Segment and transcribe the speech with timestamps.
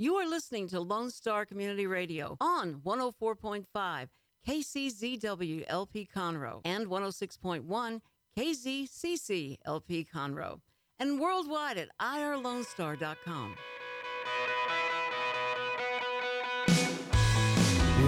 [0.00, 4.08] You are listening to Lone Star Community Radio on 104.5
[4.46, 8.00] KCZW LP Conroe and 106.1
[8.38, 10.60] KZCC LP Conroe
[11.00, 13.56] and worldwide at irlonestar.com.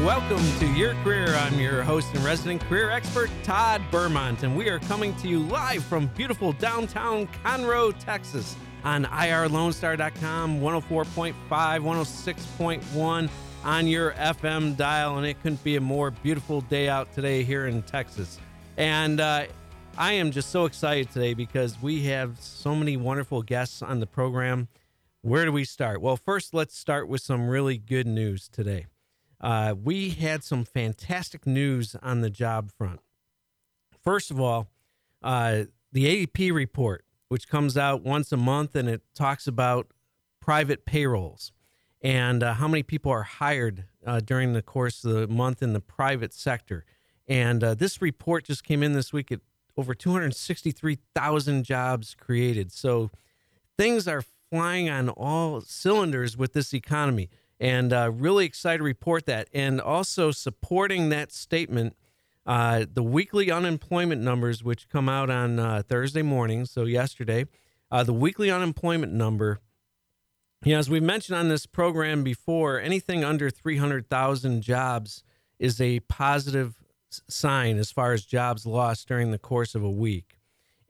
[0.05, 1.35] Welcome to Your Career.
[1.35, 5.41] I'm your host and resident career expert, Todd Bermont, and we are coming to you
[5.41, 8.55] live from beautiful downtown Conroe, Texas
[8.85, 13.31] on irlonestar.com, 104.5, 106.1
[13.65, 15.19] on your FM dial.
[15.19, 18.39] And it couldn't be a more beautiful day out today here in Texas.
[18.77, 19.47] And uh,
[19.99, 24.07] I am just so excited today because we have so many wonderful guests on the
[24.07, 24.69] program.
[25.23, 26.01] Where do we start?
[26.01, 28.87] Well, first, let's start with some really good news today.
[29.41, 33.01] Uh, we had some fantastic news on the job front.
[34.03, 34.69] First of all,
[35.23, 39.87] uh, the ADP report which comes out once a month and it talks about
[40.41, 41.53] private payrolls
[42.03, 45.73] and uh, how many people are hired uh, during the course of the month in
[45.73, 46.85] the private sector.
[47.29, 49.39] And uh, this report just came in this week at
[49.77, 52.73] over 263,000 jobs created.
[52.73, 53.13] So
[53.79, 57.31] things are flying on all cylinders with this economy.
[57.61, 59.49] And uh, really excited to report that.
[59.55, 61.95] And also supporting that statement
[62.47, 67.47] uh, the weekly unemployment numbers, which come out on uh, Thursday morning, so yesterday,
[67.91, 69.61] uh, the weekly unemployment number,
[70.65, 75.23] you know, as we've mentioned on this program before, anything under 300,000 jobs
[75.59, 76.81] is a positive
[77.29, 80.39] sign as far as jobs lost during the course of a week.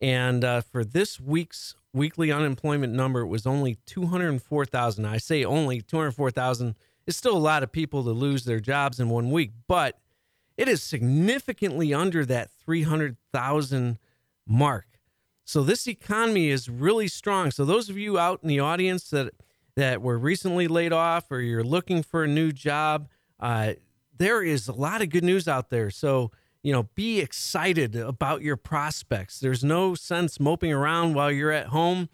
[0.01, 5.05] And uh, for this week's weekly unemployment number, it was only 204,000.
[5.05, 6.75] I say only 204,000.
[7.07, 9.99] It's still a lot of people to lose their jobs in one week, but
[10.61, 13.99] it is significantly under that 300,000
[14.47, 14.87] mark.
[15.43, 17.51] So this economy is really strong.
[17.51, 19.33] So those of you out in the audience that
[19.77, 23.09] that were recently laid off or you're looking for a new job,
[23.39, 23.73] uh,
[24.15, 25.91] there is a lot of good news out there.
[25.91, 26.31] So
[26.63, 29.41] you know, be excited about your prospects.
[29.41, 32.11] There's no sense moping around while you're at home.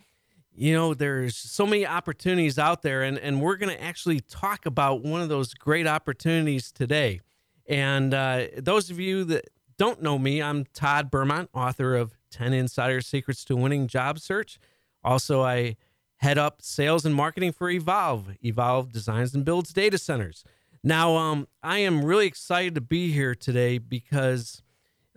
[0.54, 4.64] You know, there's so many opportunities out there, and, and we're going to actually talk
[4.64, 7.22] about one of those great opportunities today.
[7.68, 12.52] And uh, those of you that don't know me, I'm Todd Bermont, author of 10
[12.52, 14.58] Insider Secrets to Winning Job Search.
[15.02, 15.76] Also, I
[16.18, 18.36] head up sales and marketing for Evolve.
[18.42, 20.44] Evolve designs and builds data centers.
[20.82, 24.62] Now, um, I am really excited to be here today because,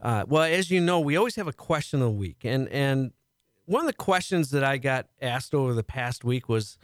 [0.01, 2.43] uh, well, as you know, we always have a question of the week.
[2.43, 3.11] And, and
[3.65, 6.77] one of the questions that I got asked over the past week was,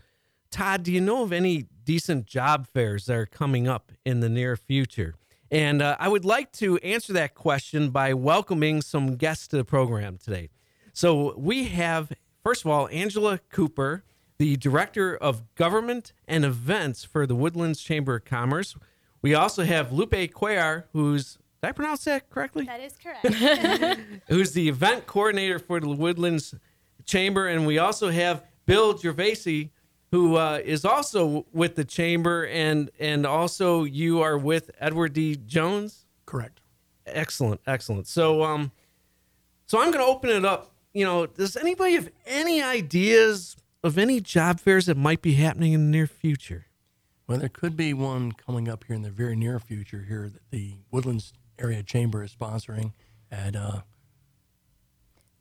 [0.52, 4.30] Todd, do you know of any decent job fairs that are coming up in the
[4.30, 5.16] near future?
[5.52, 9.66] And uh, I would like to answer that question by welcoming some guests to the
[9.66, 10.50] program today.
[10.94, 12.12] So we have,
[12.44, 14.04] first of all, Angela Cooper,
[14.38, 18.76] the Director of Government and Events for the Woodlands Chamber of Commerce.
[19.22, 22.66] We also have Lupe Cuellar, who's, did I pronounce that correctly?
[22.66, 24.00] That is correct.
[24.28, 26.56] who's the event coordinator for the Woodlands
[27.06, 27.48] Chamber.
[27.48, 29.70] And we also have Bill Gervasi,
[30.12, 35.36] who uh, is also with the chamber, and and also you are with Edward D.
[35.36, 36.06] Jones.
[36.26, 36.62] Correct.
[37.06, 38.08] Excellent, excellent.
[38.08, 38.72] So, um,
[39.68, 40.72] so I'm going to open it up.
[40.94, 45.74] You know, does anybody have any ideas of any job fairs that might be happening
[45.74, 46.66] in the near future?
[47.28, 50.52] Well, there could be one coming up here in the very near future here that
[50.52, 52.94] the Woodlands Area Chamber is sponsoring
[53.32, 53.82] at uh,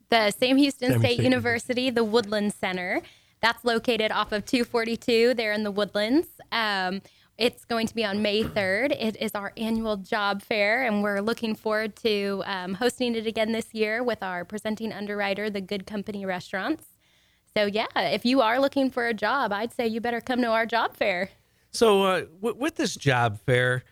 [0.09, 3.01] the Sam Houston Sam State State University, the Woodlands Center.
[3.45, 6.27] That's located off of 242 there in the Woodlands.
[6.51, 7.03] Um,
[7.37, 8.99] it's going to be on May 3rd.
[8.99, 13.51] It is our annual job fair, and we're looking forward to um, hosting it again
[13.51, 16.85] this year with our presenting underwriter, the Goode Company Restaurants.
[17.55, 20.47] So, yeah, if you are looking for a job, I'd say you better come to
[20.47, 21.29] our job fair.
[21.69, 23.83] So, uh, w- with this job fair,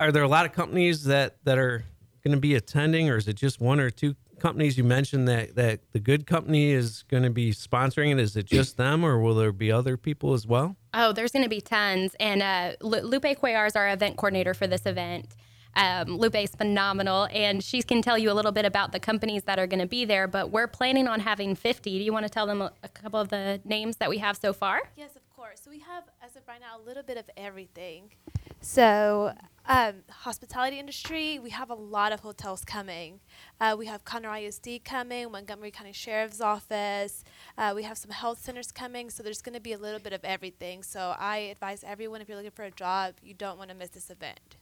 [0.00, 1.84] are there a lot of companies that, that are
[2.24, 5.54] going to be attending, or is it just one or two companies you mentioned that
[5.56, 8.18] that the Goode Company is going to be sponsoring it?
[8.18, 10.76] Is it just them, or will there be other people as well?
[10.94, 12.14] Oh, there's going to be tons.
[12.18, 15.34] And uh, Lupe Cuellar is our event coordinator for this event.
[15.76, 19.44] Um, Lupe is phenomenal, and she can tell you a little bit about the companies
[19.44, 20.26] that are going to be there.
[20.26, 21.98] But we're planning on having 50.
[21.98, 24.36] Do you want to tell them a, a couple of the names that we have
[24.36, 24.80] so far?
[24.96, 25.60] Yes, of course.
[25.62, 28.10] So we have, as of right now, a little bit of everything.
[28.60, 29.32] So,
[29.68, 33.20] um, hospitality industry, we have a lot of hotels coming.
[33.60, 37.22] Uh, we have Conroe ISD coming, Montgomery County Sheriff's Office.
[37.56, 39.10] Uh, we have some health centers coming.
[39.10, 40.82] So there's going to be a little bit of everything.
[40.82, 43.90] So I advise everyone, if you're looking for a job, you don't want to miss
[43.90, 44.56] this event.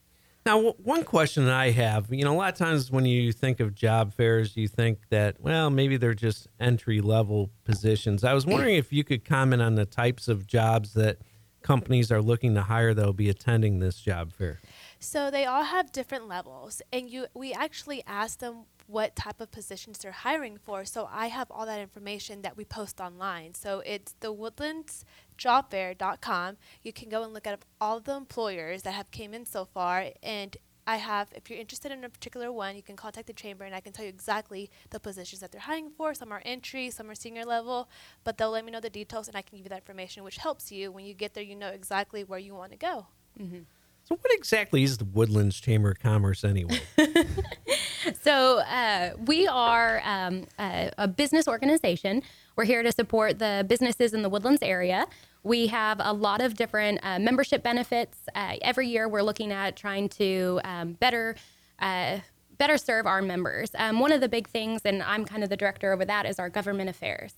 [0.45, 3.31] Now, w- one question that I have, you know, a lot of times when you
[3.31, 8.25] think of job fairs, you think that, well, maybe they're just entry level positions.
[8.25, 11.19] I was wondering if you could comment on the types of jobs that
[11.67, 14.59] companies are looking to hire that will be attending this job fair?
[14.99, 19.51] So they all have different levels, and you we actually ask them what type of
[19.51, 20.83] positions they're hiring for.
[20.85, 23.53] So I have all that information that we post online.
[23.53, 26.57] So it's the woodlandsjobfair.com.
[26.83, 30.11] You can go and look at all the employers that have came in so far
[30.23, 30.55] and
[30.89, 33.75] I have, if you're interested in a particular one, you can contact the chamber and
[33.75, 36.13] I can tell you exactly the positions that they're hiring for.
[36.13, 37.89] Some are entry, some are senior level,
[38.23, 40.37] but they'll let me know the details and I can give you that information, which
[40.37, 43.07] helps you when you get there, you know exactly where you want to go.
[43.37, 43.63] Mm-hmm.
[44.07, 46.79] So, what exactly is the Woodlands Chamber of Commerce anyway?
[48.21, 52.23] so, uh, we are um, a, a business organization.
[52.55, 55.07] We're here to support the businesses in the Woodlands area.
[55.43, 58.17] We have a lot of different uh, membership benefits.
[58.33, 61.35] Uh, every year, we're looking at trying to um, better
[61.79, 62.19] uh,
[62.57, 63.71] better serve our members.
[63.77, 66.39] Um, one of the big things, and I'm kind of the director over that, is
[66.39, 67.33] our government affairs.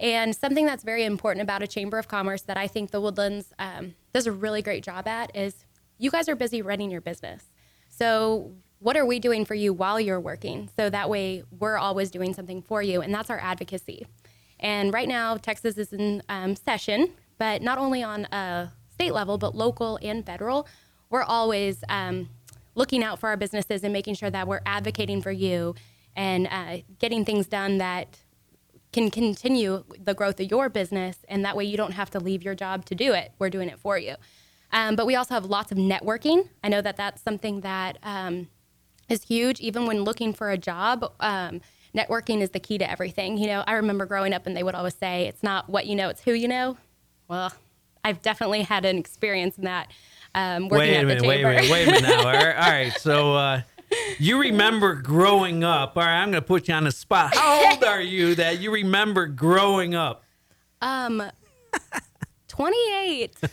[0.00, 3.54] And something that's very important about a chamber of commerce that I think the Woodlands
[3.60, 5.64] um, does a really great job at is
[6.02, 7.44] you guys are busy running your business.
[7.88, 10.68] So what are we doing for you while you're working?
[10.76, 14.06] So that way we're always doing something for you, and that's our advocacy.
[14.58, 19.38] And right now, Texas is in um, session, but not only on a state level,
[19.38, 20.66] but local and federal.
[21.08, 22.30] We're always um,
[22.74, 25.76] looking out for our businesses and making sure that we're advocating for you
[26.16, 28.18] and uh, getting things done that
[28.92, 31.18] can continue the growth of your business.
[31.28, 33.32] And that way you don't have to leave your job to do it.
[33.38, 34.16] We're doing it for you.
[34.72, 36.48] Um, but we also have lots of networking.
[36.64, 38.48] I know that that's something that um,
[39.08, 41.12] is huge, even when looking for a job.
[41.20, 41.60] Um,
[41.94, 43.36] networking is the key to everything.
[43.36, 45.94] You know, I remember growing up and they would always say, it's not what you
[45.94, 46.78] know, it's who you know.
[47.28, 47.52] Well,
[48.04, 49.90] I've definitely had an experience in that.
[50.34, 52.18] Um, wait a minute, wait a minute, wait a minute now.
[52.26, 53.62] all, right, all right, so uh,
[54.18, 55.96] you remember growing up.
[55.96, 57.36] All right, I'm going to put you on the spot.
[57.36, 60.24] How old are you that you remember growing up?
[60.80, 61.22] Um,
[62.48, 63.36] 28.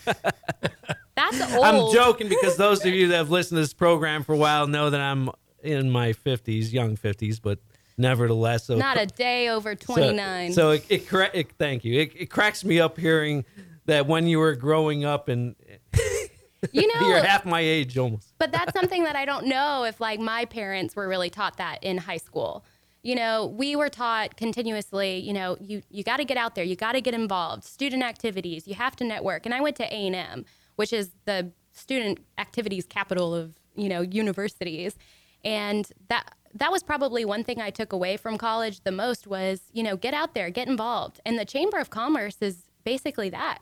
[1.20, 1.66] That's old.
[1.66, 4.68] I'm joking because those of you that have listened to this program for a while
[4.68, 5.30] know that I'm
[5.62, 7.60] in my 50s, young 50s, but
[7.98, 8.66] nevertheless.
[8.66, 10.54] So Not a day over 29.
[10.54, 12.00] So, so it, it, it, thank you.
[12.00, 13.44] It, it cracks me up hearing
[13.86, 15.56] that when you were growing up and
[16.72, 20.00] you know you're half my age almost but that's something that i don't know if
[20.02, 22.66] like my parents were really taught that in high school
[23.02, 26.64] you know we were taught continuously you know you you got to get out there
[26.64, 29.84] you got to get involved student activities you have to network and i went to
[29.86, 30.46] a&m
[30.80, 34.96] which is the student activities capital of you know universities
[35.44, 39.62] and that that was probably one thing I took away from college the most was,
[39.72, 41.20] you know, get out there, get involved.
[41.26, 43.60] And the Chamber of Commerce is basically that.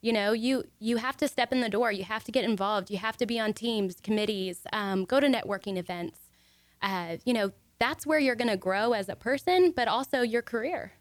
[0.00, 1.90] You know, you you have to step in the door.
[1.90, 2.90] You have to get involved.
[2.90, 6.20] You have to be on teams, committees, um, go to networking events.
[6.80, 7.50] Uh, you know,
[7.80, 10.92] that's where you're going to grow as a person, but also your career.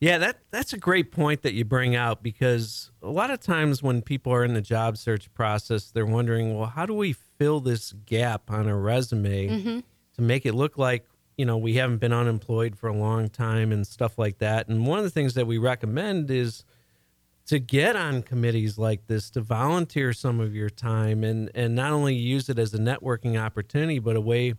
[0.00, 3.82] Yeah, that that's a great point that you bring out because a lot of times
[3.82, 7.60] when people are in the job search process, they're wondering, well, how do we fill
[7.60, 9.78] this gap on a resume mm-hmm.
[10.14, 11.06] to make it look like
[11.36, 14.68] you know we haven't been unemployed for a long time and stuff like that?
[14.68, 16.64] And one of the things that we recommend is
[17.50, 21.92] to get on committees like this to volunteer some of your time and and not
[21.92, 24.54] only use it as a networking opportunity but a way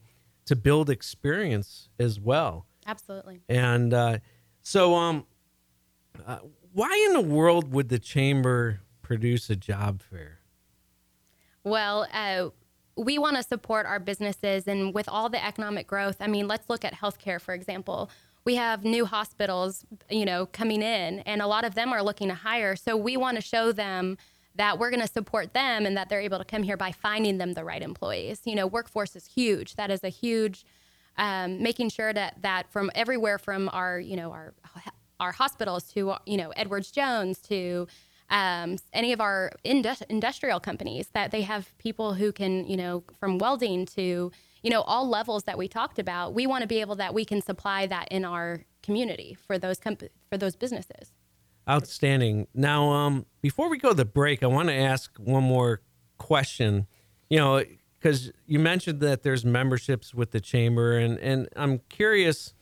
[0.45, 4.17] to build experience as well absolutely and uh,
[4.61, 5.25] so um
[6.25, 6.39] uh,
[6.73, 10.39] why in the world would the chamber produce a job fair
[11.63, 12.49] well uh,
[12.97, 16.69] we want to support our businesses and with all the economic growth i mean let's
[16.69, 18.09] look at healthcare for example
[18.43, 22.27] we have new hospitals, you know, coming in, and a lot of them are looking
[22.29, 22.75] to hire.
[22.75, 24.17] So we want to show them
[24.55, 27.37] that we're going to support them and that they're able to come here by finding
[27.37, 28.41] them the right employees.
[28.45, 29.75] You know, workforce is huge.
[29.75, 30.65] That is a huge
[31.17, 34.53] um, making sure that that from everywhere from our you know our
[35.21, 37.87] our hospitals to you know Edwards Jones to
[38.29, 43.03] um, any of our indus- industrial companies that they have people who can you know
[43.19, 46.81] from welding to you know, all levels that we talked about, we want to be
[46.81, 49.79] able that we can supply that in our community for those
[50.29, 51.13] for those businesses.
[51.69, 52.47] Outstanding.
[52.53, 55.81] Now, um, before we go to the break, I want to ask one more
[56.17, 56.87] question.
[57.29, 57.63] You know,
[57.99, 62.53] because you mentioned that there's memberships with the chamber, and and I'm curious.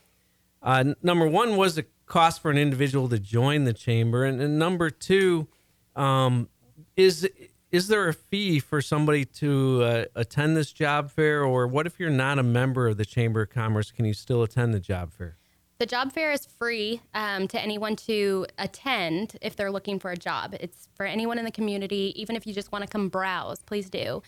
[0.62, 4.60] Uh, number one was the cost for an individual to join the chamber, and, and
[4.60, 5.48] number two,
[5.96, 6.50] um,
[6.98, 7.30] is
[7.72, 11.44] is there a fee for somebody to uh, attend this job fair?
[11.44, 13.92] Or what if you're not a member of the chamber of commerce?
[13.92, 15.38] Can you still attend the job fair?
[15.80, 20.18] The job fair is free um, to anyone to attend if they're looking for a
[20.18, 20.54] job.
[20.60, 23.90] It's for anyone in the community even if you just want to come browse please
[23.90, 24.22] do.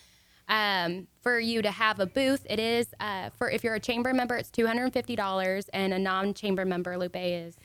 [0.47, 4.13] Um, for you to have a booth it is uh, for if you're a chamber
[4.13, 7.57] member it's $250 and a non-chamber member lupe is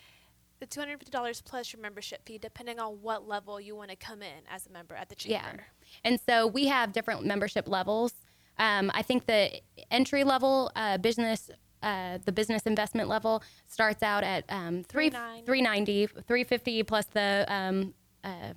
[0.61, 3.91] the two hundred fifty dollars plus your membership fee, depending on what level you want
[3.91, 5.35] to come in as a member at the chamber.
[5.35, 5.63] Yeah.
[6.05, 8.13] And so we have different membership levels.
[8.59, 9.61] Um, I think the
[9.91, 11.51] entry level uh, business,
[11.83, 15.47] uh, the business investment level starts out at um, three, 390.
[15.47, 17.95] 390, 350 plus the um,
[18.25, 18.55] uh,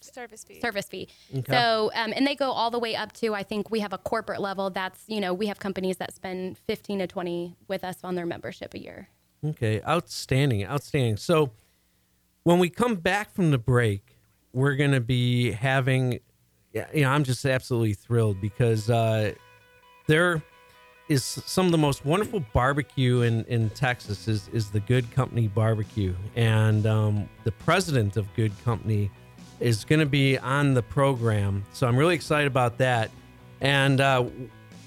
[0.00, 0.60] Service fee.
[0.60, 1.08] service fee.
[1.34, 1.50] Okay.
[1.50, 3.98] So, um, and they go all the way up to, I think we have a
[3.98, 7.98] corporate level that's, you know, we have companies that spend 15 to 20 with us
[8.04, 9.08] on their membership a year.
[9.44, 11.16] Okay, outstanding, outstanding.
[11.16, 11.52] So
[12.44, 14.16] when we come back from the break,
[14.52, 16.20] we're going to be having,
[16.72, 19.32] yeah, you know, I'm just absolutely thrilled because uh,
[20.06, 20.42] there
[21.08, 25.48] is some of the most wonderful barbecue in, in Texas is, is the Goode Company
[25.48, 26.14] Barbecue.
[26.36, 29.10] And um, the president of Goode Company
[29.60, 31.64] is going to be on the program.
[31.72, 33.10] So I'm really excited about that.
[33.60, 34.24] And uh,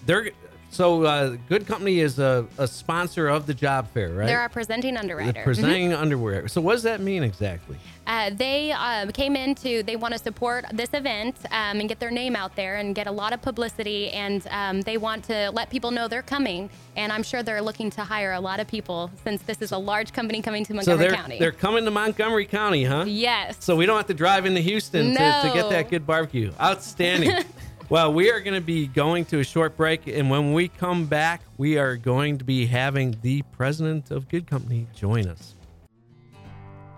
[0.05, 0.31] they're,
[0.69, 4.27] so uh, Goode Company is a, a sponsor of the job fair, right?
[4.27, 5.43] They're our presenting The underwriter.
[5.43, 6.47] presenting underwear.
[6.47, 7.77] So what does that mean exactly?
[8.05, 12.09] Uh, they um, came into they want to support this event um, and get their
[12.11, 15.69] name out there and get a lot of publicity and um, they want to let
[15.69, 19.11] people know they're coming and i'm sure they're looking to hire a lot of people
[19.25, 21.91] since this is a large company coming to Montgomery So they're county they're coming to
[21.91, 23.03] Montgomery County, huh?
[23.05, 26.53] yes So we don't have to drive into Houston to, to get that good barbecue.
[26.61, 27.31] Outstanding.
[27.89, 31.05] well, we are going to be going to a short break, and when we come
[31.05, 35.55] back, we are going to be having the president of Goode Company join us.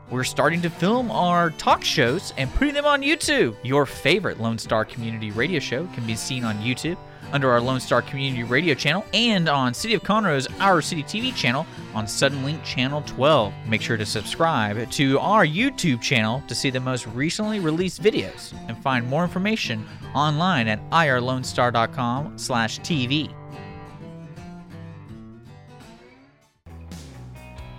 [0.10, 3.55] We're starting to film our talk shows and putting them on YouTube.
[3.63, 6.98] Your favorite Lone Star Community Radio show can be seen on YouTube
[7.31, 11.33] under our Lone Star Community Radio channel and on City of Conroe's Our City TV
[11.36, 13.53] channel on Suddenlink Channel 12.
[13.67, 18.53] Make sure to subscribe to our YouTube channel to see the most recently released videos
[18.67, 23.38] and find more information online at irlonestar.com/tv.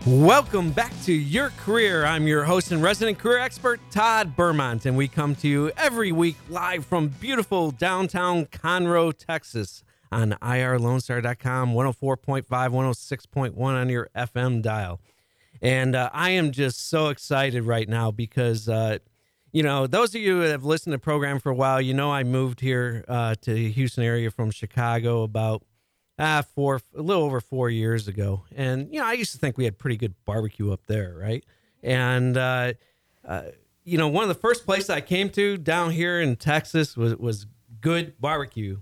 [0.06, 2.06] Welcome back to Your Career.
[2.06, 6.10] I'm your host and resident career expert, Todd Bermont, and we come to you every
[6.10, 15.00] week live from beautiful downtown Conroe, Texas on irlonestar.com, 104.5, 106.1 on your FM dial.
[15.60, 19.00] And uh, I am just so excited right now because, uh,
[19.52, 21.92] you know, those of you that have listened to the program for a while, you
[21.92, 25.62] know I moved here uh, to the Houston area from Chicago about
[26.20, 28.44] ah, four, a little over four years ago.
[28.54, 31.44] And, you know, I used to think we had pretty good barbecue up there, right?
[31.82, 32.74] And, uh,
[33.26, 33.42] uh,
[33.84, 37.16] you know, one of the first places I came to down here in Texas was,
[37.16, 37.46] was
[37.80, 38.78] good barbecue.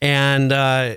[0.00, 0.96] And uh,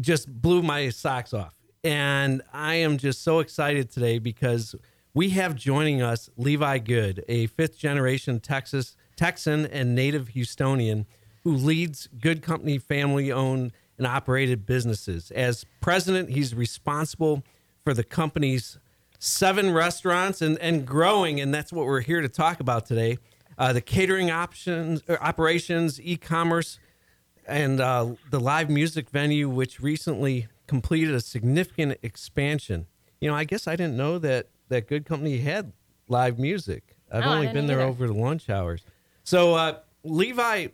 [0.00, 1.54] just blew my socks off.
[1.82, 4.74] And I am just so excited today because
[5.14, 11.06] we have joining us Levi Goode, a fifth generation Texas Texan and native Houstonian
[11.44, 15.30] who leads Goode Company family owned and operated businesses.
[15.30, 17.42] As president, he's responsible
[17.84, 18.78] for the company's
[19.18, 23.18] seven restaurants and, and growing, and that's what we're here to talk about today.
[23.56, 26.78] Uh, the catering options, operations, e-commerce,
[27.46, 32.86] and uh, the live music venue, which recently completed a significant expansion.
[33.20, 35.72] You know, I guess I didn't know that that Goode Company had
[36.08, 36.96] live music.
[37.12, 37.88] I've Oh, only been there either.
[37.88, 38.82] over the lunch hours.
[39.24, 40.68] So uh, Levi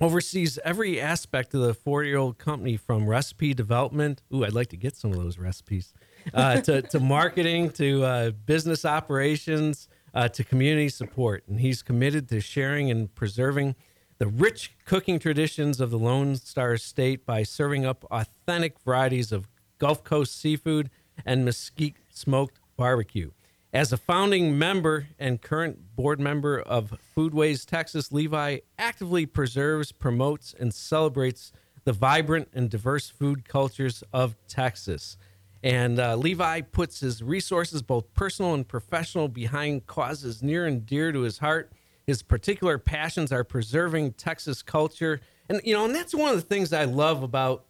[0.00, 4.22] oversees every aspect of the 40 year old company from recipe development.
[4.32, 5.92] Ooh, I'd like to get some of those recipes.
[6.34, 11.44] Uh, to, to marketing, to uh, business operations, uh, to community support.
[11.48, 13.76] And he's committed to sharing and preserving
[14.18, 19.48] the rich cooking traditions of the Lone Star State by serving up authentic varieties of
[19.78, 20.90] Gulf Coast seafood
[21.24, 23.30] and mesquite smoked barbecue.
[23.72, 30.54] As a founding member and current board member of Foodways Texas, Levi actively preserves, promotes,
[30.58, 31.52] and celebrates
[31.84, 35.18] the vibrant and diverse food cultures of Texas.
[35.62, 41.12] And uh, Levi puts his resources, both personal and professional, behind causes near and dear
[41.12, 41.70] to his heart.
[42.06, 45.20] His particular passions are preserving Texas culture.
[45.50, 47.66] And, you know, and that's one of the things I love about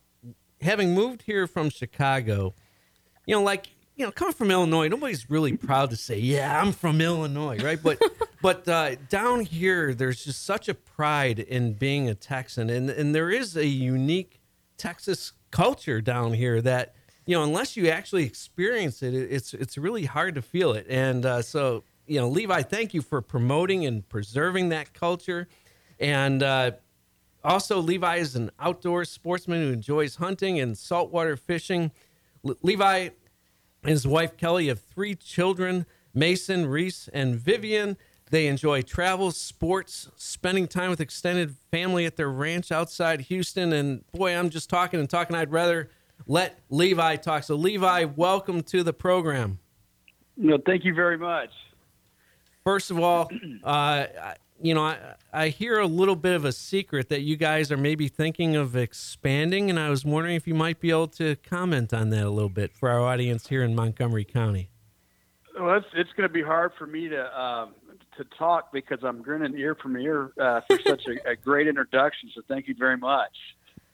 [0.60, 2.54] having moved here from Chicago.
[3.26, 6.72] You know, like, you know, coming from Illinois, nobody's really proud to say, "Yeah, I'm
[6.72, 7.78] from Illinois," right?
[7.82, 8.00] But,
[8.42, 13.14] but uh, down here, there's just such a pride in being a Texan, and and
[13.14, 14.40] there is a unique
[14.76, 16.94] Texas culture down here that
[17.26, 20.86] you know, unless you actually experience it, it- it's it's really hard to feel it.
[20.88, 25.48] And uh, so, you know, Levi, thank you for promoting and preserving that culture,
[25.98, 26.42] and.
[26.42, 26.70] Uh,
[27.44, 31.92] also, Levi is an outdoor sportsman who enjoys hunting and saltwater fishing.
[32.42, 33.10] Le- Levi
[33.88, 37.96] his wife Kelly have three children Mason, Reese, and Vivian.
[38.30, 43.72] They enjoy travel, sports, spending time with extended family at their ranch outside Houston.
[43.72, 45.34] And boy, I'm just talking and talking.
[45.34, 45.90] I'd rather
[46.26, 47.44] let Levi talk.
[47.44, 49.58] So, Levi, welcome to the program.
[50.36, 51.50] No, thank you very much.
[52.64, 53.30] First of all,
[53.64, 54.06] uh,
[54.60, 54.98] you know, I,
[55.32, 58.76] I hear a little bit of a secret that you guys are maybe thinking of
[58.76, 62.30] expanding, and I was wondering if you might be able to comment on that a
[62.30, 64.70] little bit for our audience here in Montgomery County.
[65.58, 67.74] Well, it's, it's going to be hard for me to um,
[68.16, 72.30] to talk because I'm grinning ear from ear uh, for such a, a, great introduction.
[72.34, 73.30] So thank you very much.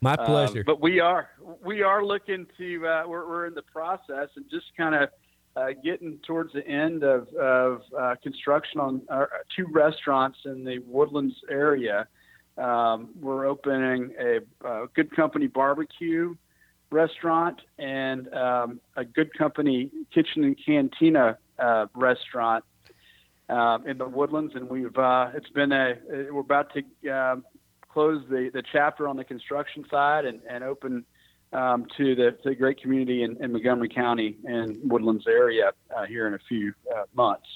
[0.00, 0.60] My pleasure.
[0.60, 1.30] Um, but we are
[1.64, 5.10] we are looking to uh, we're, we're in the process and just kind of
[5.56, 9.02] uh, getting towards the end of, of uh, construction on
[9.54, 12.08] two restaurants in the Woodlands area.
[12.56, 16.34] Um, we're opening a, a, Goode Company barbecue
[16.90, 22.64] restaurant and um, a Goode Company kitchen and cantina uh, restaurant
[23.48, 24.54] uh, in the Woodlands.
[24.54, 25.94] And we've uh, it's been a
[26.30, 27.44] we're about to um,
[27.88, 31.04] close the, the chapter on the construction side and, and open
[31.54, 36.04] um, to the, to the great community in, in, Montgomery County and Woodlands area uh,
[36.04, 37.46] here in a few uh, months.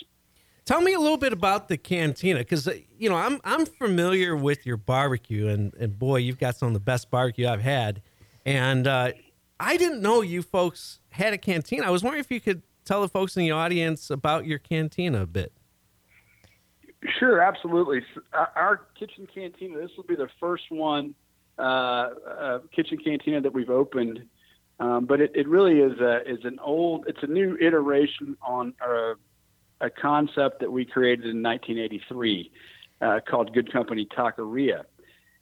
[0.64, 4.36] Tell me a little bit about the cantina because uh, you know I'm I'm familiar
[4.36, 8.02] with your barbecue and and boy you've got some of the best barbecue I've had,
[8.44, 9.12] and uh,
[9.58, 11.86] I didn't know you folks had a cantina.
[11.86, 15.22] I was wondering if you could tell the folks in the audience about your cantina
[15.22, 15.52] a bit.
[17.18, 18.02] Sure, absolutely.
[18.34, 19.78] Our kitchen cantina.
[19.78, 21.14] This will be the first one
[21.58, 24.22] uh, uh, kitchen cantina that we've opened.
[24.80, 28.74] Um, but it, it really is a, is an old, it's a new iteration on
[28.80, 29.14] a,
[29.80, 32.52] a concept that we created in 1983
[33.00, 34.84] uh, called Goode Company Taqueria.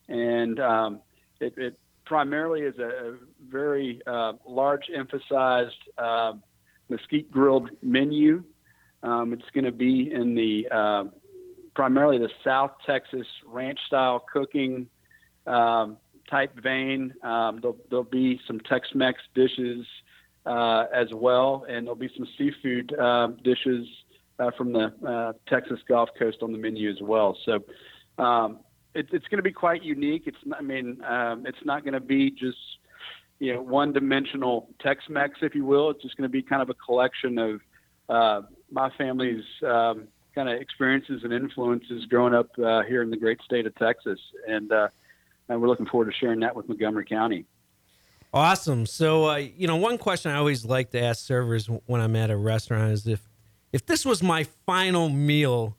[0.09, 1.01] And um,
[1.41, 3.17] it, it, primarily is a,
[3.49, 6.33] very uh, large emphasized uh,
[6.89, 8.43] mesquite grilled menu.
[9.03, 11.05] Um, it's going to be in the uh,
[11.75, 14.89] primarily the South Texas ranch style cooking
[15.47, 15.97] um,
[16.31, 17.15] type vein.
[17.23, 19.87] Um, there'll, there'll, be some Tex-Mex dishes
[20.45, 23.87] uh, as well, and there'll be some seafood uh, dishes
[24.39, 27.37] uh, from the uh, Texas Gulf Coast on the menu as well.
[27.45, 27.65] So
[28.23, 28.61] um,
[28.95, 30.25] it, it's going to be quite unique.
[30.27, 32.59] It's not, I mean, um, it's not going to be just
[33.39, 35.91] you know one-dimensional Tex-Mex, if you will.
[35.91, 37.61] It's just going to be kind of a collection of
[38.09, 43.17] uh, my family's um, kind of experiences and influences growing up uh, here in the
[43.17, 44.71] great state of Texas, and
[45.49, 47.47] and we're looking forward to sharing that with Montgomery County.
[48.33, 48.87] Awesome.
[48.87, 52.31] So, uh, you know, one question I always like to ask servers when I'm at
[52.31, 53.29] a restaurant is if
[53.73, 55.77] if this was my final meal,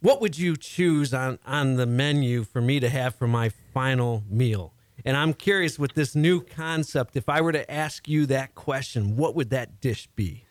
[0.00, 4.24] what would you choose on on the menu for me to have for my final
[4.28, 4.72] meal?
[5.04, 9.16] And I'm curious with this new concept, if I were to ask you that question,
[9.16, 10.44] what would that dish be?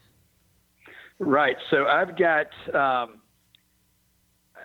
[1.19, 1.58] Right.
[1.69, 3.18] So I've got um,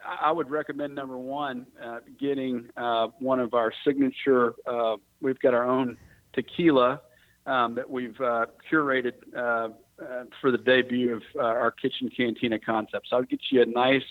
[0.06, 4.54] I would recommend number one, uh, getting uh, one of our signature.
[4.66, 5.96] Uh, we've got our own
[6.32, 7.00] tequila
[7.46, 13.08] um, that we've uh, curated uh, uh, for the debut of our kitchen cantina concept.
[13.08, 14.02] So I'll get you a nice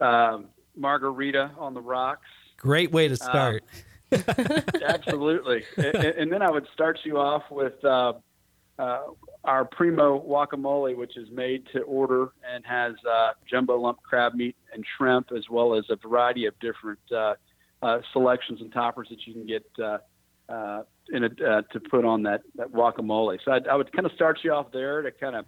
[0.00, 2.26] um, margarita on the rocks.
[2.56, 3.64] Great way to start.
[4.86, 7.74] absolutely, and, and, then I would start you off with
[9.48, 14.54] our primo guacamole, which is made to order and has uh, jumbo lump crab meat
[14.74, 17.32] and shrimp, as well as a variety of different uh,
[17.82, 19.98] uh, selections and toppers that you can get uh,
[20.52, 23.38] uh, in a, uh, to put on that, that guacamole.
[23.42, 25.46] So I'd, I would kind of start you off there to kind of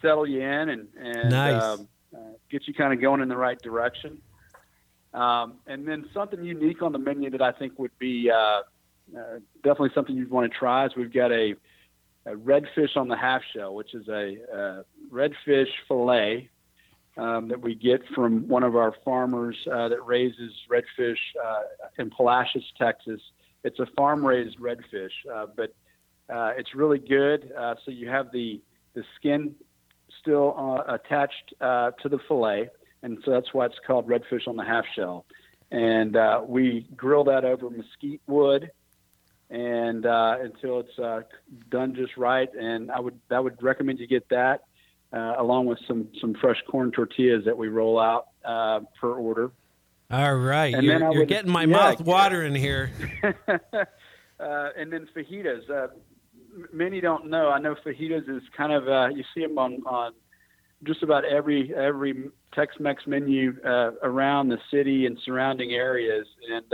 [0.00, 1.60] settle you in and, and nice.
[1.60, 1.88] um,
[2.48, 4.22] get you kind of going in the right direction.
[5.12, 8.30] Um, and then something unique on the menu that I think would be
[9.64, 11.56] definitely something you'd want to try is we've got a
[12.26, 16.50] a redfish on the half shell, which is a, a redfish fillet
[17.16, 21.62] um, that we get from one of our farmers uh, that raises redfish uh,
[21.98, 23.20] in Palacios, Texas.
[23.64, 25.74] It's a farm raised redfish, uh, but
[26.32, 27.52] uh, it's really good.
[27.58, 28.60] Uh, so you have the,
[28.94, 29.54] the skin
[30.20, 32.70] still uh, attached to the fillet,
[33.02, 35.24] and so that's why it's called redfish on the half shell.
[35.70, 38.70] And we grill that over mesquite wood
[39.50, 41.22] and uh, until it's uh,
[41.70, 42.48] done just right.
[42.54, 44.64] And I would I would recommend you get that
[45.12, 49.50] uh, along with some some fresh corn tortillas that we roll out uh, per order.
[50.10, 52.90] All right, and you're, you're would, getting my yeah, mouth watering here.
[54.40, 55.68] Uh, and then fajitas.
[55.68, 55.88] Uh,
[56.72, 57.48] many don't know.
[57.48, 58.84] I know fajitas is kind of
[59.16, 60.12] you see them on on
[60.84, 66.72] just about every every Tex-Mex menu around the city and surrounding areas, and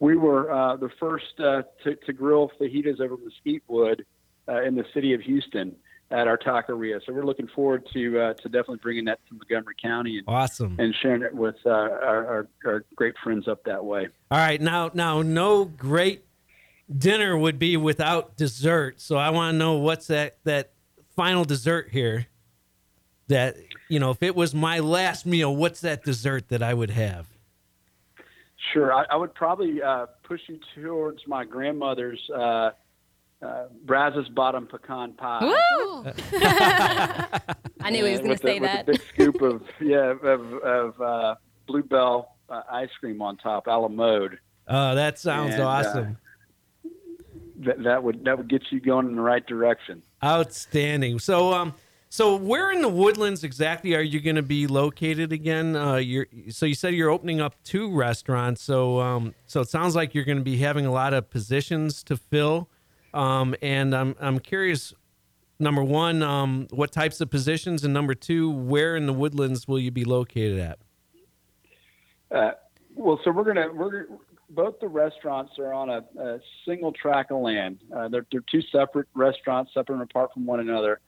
[0.00, 4.04] we were uh, the first uh, to, to, grill fajitas over mesquite wood
[4.48, 5.74] uh, in the city of Houston
[6.10, 7.00] at our taqueria.
[7.04, 10.76] So we're looking forward to uh, to definitely bringing that to Montgomery County and awesome
[10.78, 14.08] and sharing it with uh, our, our, our great friends up that way.
[14.30, 16.24] All right, now now no great
[16.96, 19.00] dinner would be without dessert.
[19.00, 20.70] So I want to know what's that that
[21.16, 22.26] final dessert here.
[23.28, 23.56] that
[23.88, 27.26] you know if it was my last meal, what's that dessert that I would have?
[28.72, 32.70] Sure, I, I would probably uh, push you towards my grandmother's uh,
[33.42, 35.44] uh, Brazos Bottom pecan pie.
[35.44, 36.12] Woo!
[37.80, 38.86] I knew he was going with to say the, that.
[38.86, 41.34] With a big scoop of yeah of, of uh,
[41.66, 44.38] Bluebell uh, ice cream on top, a la mode.
[44.66, 46.18] Oh, that sounds And, uh, awesome.
[47.60, 50.02] That, that would that would get you going in the right direction.
[50.22, 51.18] Outstanding.
[51.18, 51.74] So, um,
[52.14, 55.74] so where in the woodlands exactly are you going to be located again?
[55.74, 58.62] Uh, you're so you said you're opening up two restaurants.
[58.62, 62.04] So, um, so it sounds like you're going to be having a lot of positions
[62.04, 62.68] to fill.
[63.14, 64.94] Um, and I'm I'm curious.
[65.58, 69.80] Number one, um, what types of positions, and number two, where in the woodlands will
[69.80, 70.78] you be located at?
[72.30, 72.52] Uh,
[72.94, 74.06] well, so we're gonna we're
[74.50, 77.80] both the restaurants are on a, a single track of land.
[77.92, 81.00] Uh, they're they're two separate restaurants, separate and apart from one another.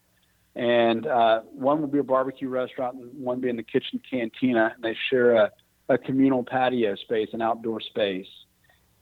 [0.56, 4.72] And uh, one will be a barbecue restaurant, and one being the kitchen cantina.
[4.74, 5.50] And they share a,
[5.90, 8.26] a communal patio space, an outdoor space.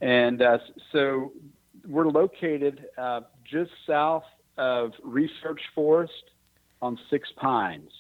[0.01, 0.59] And uh,
[0.93, 1.33] so
[1.87, 4.25] we're located uh, just south
[4.59, 6.13] of Research Forest
[6.83, 7.91] on Six Pines.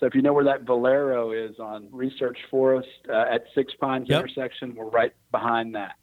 [0.00, 4.08] So if you know where that Valero is on Research Forest uh, at Six Pines
[4.08, 4.22] Yep.
[4.24, 5.94] intersection, we're right behind that.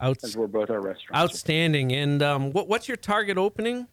[0.00, 1.16] Outs- That's where both our restaurants.
[1.32, 1.90] outstanding.
[1.92, 3.88] And um, what what's your target opening?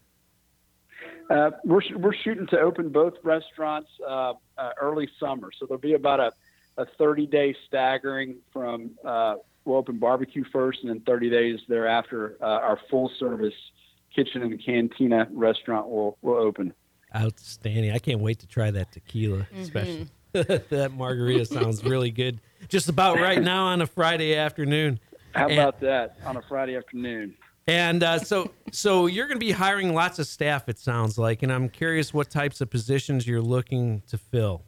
[1.30, 5.94] Uh, we're we're shooting to open both restaurants uh, uh, early summer, so there'll be
[5.94, 6.32] about a
[6.78, 12.38] a 30 day staggering from uh, we'll open barbecue first, and then 30 days thereafter,
[12.42, 13.54] uh, our full service
[14.14, 16.74] kitchen and cantina restaurant will will open.
[17.16, 17.92] Outstanding.
[17.92, 20.08] I can't wait to try that tequila, especially.
[20.34, 22.40] that margarita sounds really good.
[22.68, 25.00] Just about right now on a Friday afternoon.
[25.34, 27.36] How And- about that on a Friday afternoon?
[27.68, 30.70] And uh, so, so you're going to be hiring lots of staff.
[30.70, 34.64] It sounds like, and I'm curious what types of positions you're looking to fill.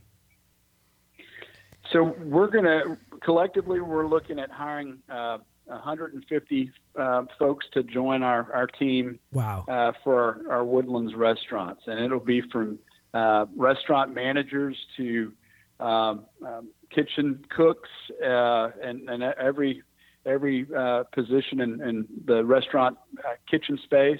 [1.94, 8.24] So we're going to collectively we're looking at hiring uh, 150 uh, folks to join
[8.24, 9.66] our our team Wow.
[9.68, 12.80] uh, for our, our Woodlands restaurants, and it'll be from
[13.14, 15.32] uh, restaurant managers to
[15.80, 17.90] um, um, kitchen cooks
[18.24, 19.84] uh, and, and every
[20.28, 24.20] every uh, position in, in the restaurant uh, kitchen space,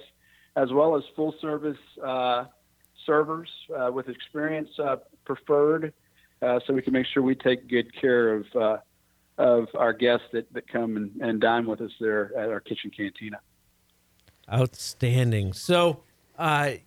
[0.56, 2.46] as well as full service uh,
[3.06, 5.94] servers uh, with experience uh, preferred,
[6.42, 8.82] so we can make sure we take good care of
[9.38, 12.90] of our guests that, that come and, and dine with us there at our kitchen
[12.90, 13.40] cantina.
[14.52, 15.54] Outstanding.
[15.54, 16.02] So,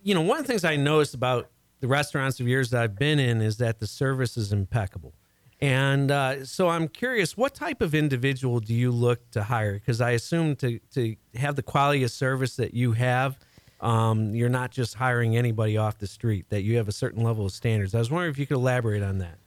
[0.03, 2.99] you know, one of the things I noticed about the restaurants of years that I've
[2.99, 5.13] been in is that the service is impeccable.
[5.61, 9.73] And uh, so I'm curious, what type of individual do you look to hire?
[9.73, 13.37] Because I assume to, to have the quality of service that you have,
[13.79, 17.45] um, you're not just hiring anybody off the street, that you have a certain level
[17.45, 17.93] of standards.
[17.93, 19.37] I was wondering if you could elaborate on that.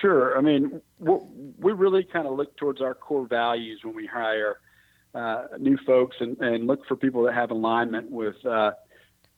[0.00, 0.38] Sure.
[0.38, 4.60] I mean, we really kind of look towards our core values when we hire
[5.14, 8.70] uh, new folks and, and look for people that have alignment with uh,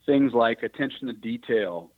[0.07, 1.91] things like attention to detail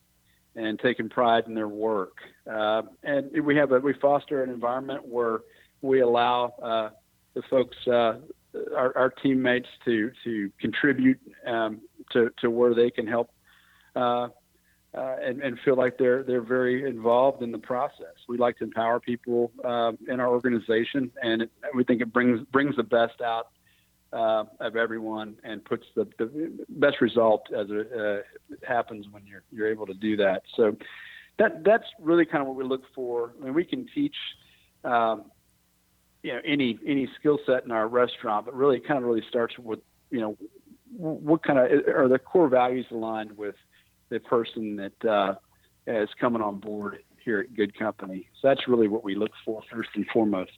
[0.56, 2.16] and taking pride in their work.
[2.50, 5.40] Uh, and we have a, we foster an environment where
[5.82, 6.90] we allow uh,
[7.34, 8.14] the folks, uh,
[8.76, 11.80] our, our teammates, to to contribute um,
[12.12, 13.30] to to where they can help
[13.96, 14.28] uh,
[14.96, 18.14] uh, and, and feel like they're they're very involved in the process.
[18.28, 22.40] We like to empower people uh, in our organization, and it, we think it brings
[22.52, 23.48] brings the best out
[24.14, 28.18] uh, of everyone and puts the, the best result as it uh,
[28.66, 30.42] happens when you're you're able to do that.
[30.56, 30.76] So
[31.38, 33.34] that that's really kind of what we look for.
[33.40, 34.16] I mean, we can teach.
[34.84, 35.24] Um,
[36.24, 39.22] you know any any skill set in our restaurant, but really it kind of really
[39.28, 40.36] starts with you know
[40.96, 43.56] what kind of are the core values aligned with
[44.08, 45.34] the person that uh,
[45.86, 48.28] is coming on board here at Goode Company.
[48.40, 50.52] So that's really what we look for first and foremost.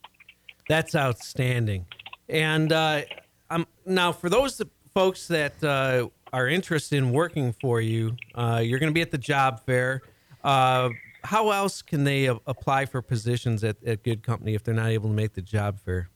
[0.69, 1.85] That's outstanding.
[2.29, 3.01] And uh,
[3.49, 4.61] um, now, for those
[4.93, 9.11] folks that uh, are interested in working for you, uh, you're going to be at
[9.11, 10.01] the job fair.
[10.43, 10.89] Uh,
[11.23, 14.89] how else can they a- apply for positions at, at Goode Company if they're not
[14.89, 16.09] able to make the job fair?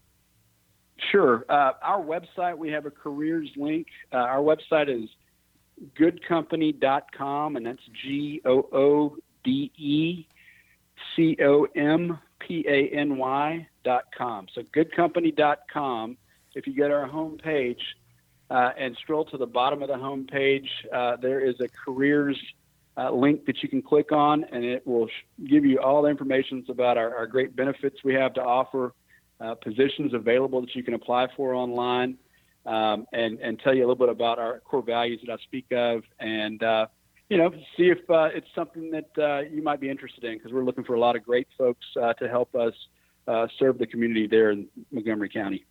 [1.11, 1.45] Sure.
[1.49, 3.87] Uh, our website, we have a careers link.
[4.13, 5.09] Uh, our website is
[5.99, 10.27] goodecompany.com, and that's G O O D E
[11.15, 14.47] C O M P A N Y dot com.
[14.53, 16.17] So goodecompany.com.
[16.53, 17.79] If you go to our homepage
[18.49, 22.37] uh, and scroll to the bottom of the homepage, uh, there is a careers
[22.97, 26.09] uh, link that you can click on, and it will sh- give you all the
[26.09, 28.93] information about our, our great benefits we have to offer,
[29.39, 32.17] uh, positions available that you can apply for online,
[32.65, 35.67] um, and, and tell you a little bit about our core values that I speak
[35.71, 36.87] of, and uh,
[37.29, 40.65] you know, see if uh, it's something that you might be interested in because we're
[40.65, 42.73] looking for a lot of great folks to help us
[43.57, 45.63] serve the community there in Montgomery County.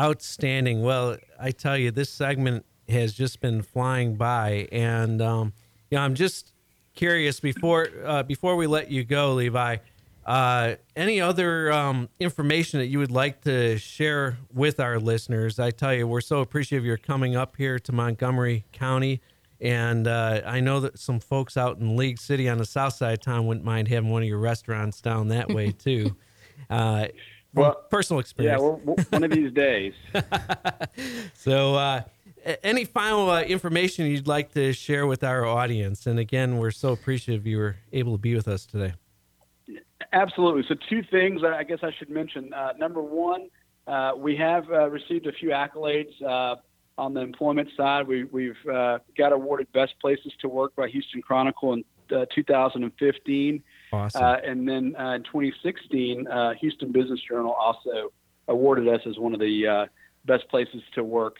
[0.00, 0.82] Outstanding.
[0.82, 5.52] Well, I tell you, this segment has just been flying by, and um,
[5.90, 6.52] you know, I'm just
[6.94, 9.76] curious before uh, before we let you go, Levi.
[10.24, 15.58] Uh, any other um, information that you would like to share with our listeners?
[15.58, 19.20] I tell you, we're so appreciative you're coming up here to Montgomery County.
[19.60, 23.14] And uh, I know that some folks out in League City on the south side
[23.14, 26.16] of town wouldn't mind having one of your restaurants down that way, too.
[26.68, 27.08] Uh,
[27.54, 28.60] well, personal experience.
[28.60, 29.94] Yeah, well, one of these days.
[31.34, 32.02] so, uh,
[32.62, 36.06] any final uh, information you'd like to share with our audience?
[36.06, 38.94] And again, we're so appreciative you were able to be with us today.
[40.12, 40.64] Absolutely.
[40.68, 42.52] So, two things I guess I should mention.
[42.52, 43.48] Uh, number one,
[43.86, 46.56] uh, we have uh, received a few accolades uh,
[46.98, 48.06] on the employment side.
[48.06, 51.84] We, have uh, got awarded Best Places to Work by Houston Chronicle in
[52.34, 53.62] 2015.
[53.92, 54.22] Awesome.
[54.22, 56.26] and then in 2016,
[56.60, 58.12] Houston Business Journal also
[58.48, 59.88] awarded us as one of the
[60.26, 61.36] best places to work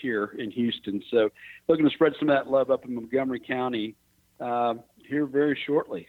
[0.00, 1.02] here in Houston.
[1.10, 1.30] So,
[1.68, 3.94] looking to spread some of that love up in Montgomery County
[4.38, 6.06] here very shortly.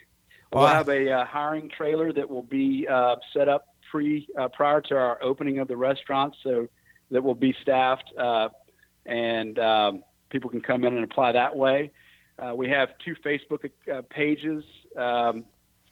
[0.54, 4.80] We'll have a uh, hiring trailer that will be uh, set up pre uh, prior
[4.82, 6.68] to our opening of the restaurant, so
[7.12, 8.50] that will be staffed uh,
[9.06, 11.92] and um, people can come in and apply that way.
[12.40, 14.64] Uh, we have two Facebook uh, pages
[14.98, 15.46] um,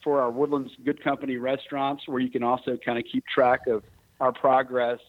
[0.04, 3.84] for our Woodlands Goode Company restaurants, where you can also kind of keep track of
[4.20, 5.00] our progress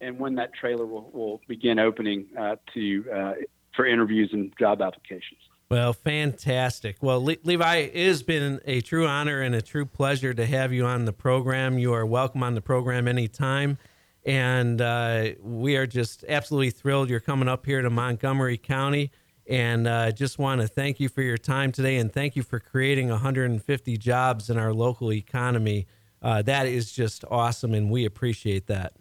[0.00, 2.26] and when that trailer will, will begin opening
[2.74, 3.36] to
[3.74, 5.40] for interviews and job applications.
[5.70, 6.96] Well, fantastic.
[7.00, 10.72] Well, Le- Levi, it has been a true honor and a true pleasure to have
[10.72, 11.78] you on the program.
[11.78, 13.78] You are welcome on the program anytime.
[14.26, 19.10] And uh, we are just absolutely thrilled you're coming up here to Montgomery County.
[19.46, 22.58] And uh, just want to thank you for your time today and thank you for
[22.58, 25.86] creating 150 jobs in our local economy.
[26.22, 28.94] Uh, that is just awesome, and we appreciate that.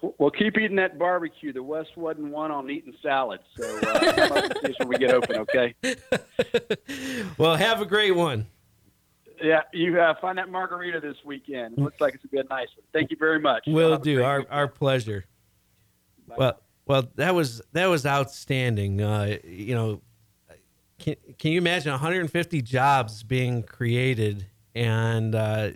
[0.00, 1.52] Well, keep eating that barbecue.
[1.52, 3.42] The West wasn't one on eating salads.
[3.56, 5.74] So uh, when we get open, okay?
[7.38, 8.46] well, have a great one.
[9.42, 11.78] Yeah, you uh, find that margarita this weekend.
[11.78, 12.84] It looks like it's gonna be a nice one.
[12.92, 13.64] Thank you very much.
[13.66, 14.22] Will do.
[14.22, 14.54] Our weekend.
[14.54, 15.24] our pleasure.
[16.28, 16.34] Bye.
[16.38, 19.00] Well, well, that was that was outstanding.
[19.00, 20.00] Uh, you know,
[20.98, 25.70] can can you imagine 150 jobs being created, and uh,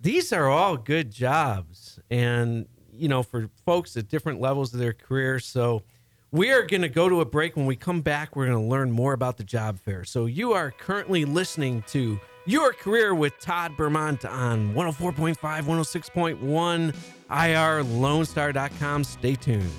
[0.00, 4.94] these are all good jobs, and you know, for folks at different levels of their
[4.94, 5.38] career.
[5.38, 5.82] So
[6.30, 7.54] we are going to go to a break.
[7.54, 10.02] When we come back, we're going to learn more about the job fair.
[10.04, 16.96] So you are currently listening to Your Career with Todd Bermont on 104.5, 106.1,
[17.30, 19.04] IRLoneStar.com.
[19.04, 19.70] Stay tuned.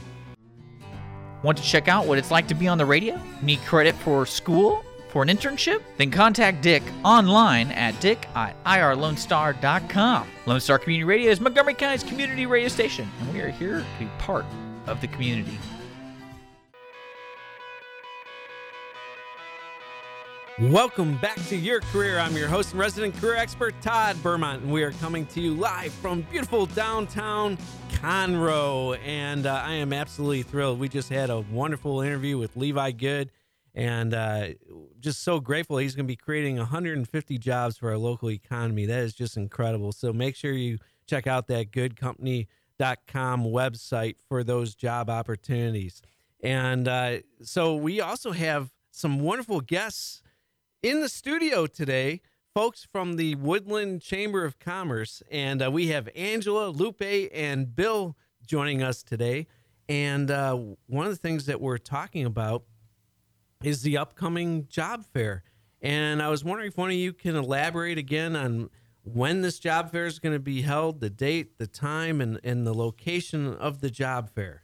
[1.42, 3.20] Want to check out what it's like to be on the radio?
[3.42, 4.84] Need credit for school?
[5.10, 5.82] For an internship?
[5.98, 10.28] Then contact Dick online at dick at irlonestar.com.
[10.46, 13.86] Lone Star Community Radio is Montgomery County's community radio station, and we are here to
[13.98, 14.46] be part
[14.86, 15.58] of the community.
[20.64, 22.20] Welcome back to Your Career.
[22.20, 25.54] I'm your host and resident career expert, Todd Bermont, and we are coming to you
[25.54, 27.58] live from beautiful downtown
[27.94, 29.00] Conroe.
[29.06, 30.78] And uh, I am absolutely thrilled.
[30.78, 33.32] We just had a wonderful interview with Levi Goode
[33.74, 34.48] and uh,
[35.00, 38.86] just so grateful he's going to be creating 150 jobs for our local economy.
[38.86, 39.94] That is just incredible.
[39.94, 46.02] So make sure you check out that goodecompany.com website for those job opportunities.
[46.44, 50.22] And uh, so we also have some wonderful guests
[50.82, 52.22] in the studio today,
[52.54, 55.22] folks from the Woodland Chamber of Commerce.
[55.30, 58.16] And uh, we have Angela, Lupe, and Bill
[58.46, 59.48] joining us today.
[59.88, 60.56] And uh,
[60.88, 62.64] one of the things that we're talking about
[63.64, 65.44] is the upcoming job fair.
[65.82, 68.70] And I was wondering if one of you can elaborate again on
[69.04, 72.66] when this job fair is going to be held, the date, the time, and, and
[72.66, 74.64] the location of the job fair.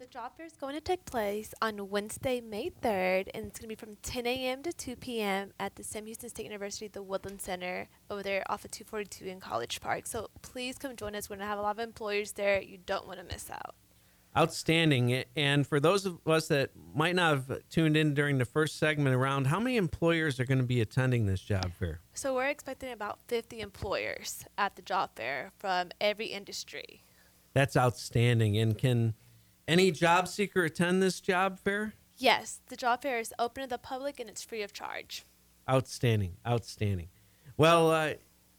[0.00, 3.68] The job fair is going to take place on Wednesday, May 3rd, and it's going
[3.68, 4.62] to be from 10 a.m.
[4.62, 5.52] to 2 p.m.
[5.60, 9.40] at the Sam Houston State University, the Woodland Center, over there off of 242 in
[9.40, 10.06] College Park.
[10.06, 11.28] So please come join us.
[11.28, 12.62] We're going to have a lot of employers there.
[12.62, 13.74] You don't want to miss out.
[14.34, 15.22] Outstanding.
[15.36, 19.14] And for those of us that might not have tuned in during the first segment
[19.14, 22.00] around, how many employers are going to be attending this job fair?
[22.14, 27.04] So we're expecting about 50 employers at the job fair from every industry.
[27.52, 28.56] That's outstanding.
[28.56, 29.12] And can
[29.68, 31.94] any job seeker attend this job fair?
[32.16, 35.24] Yes, the job fair is open to the public and it's free of charge.
[35.68, 36.36] Outstanding.
[36.46, 37.08] Outstanding.
[37.56, 38.14] Well, uh,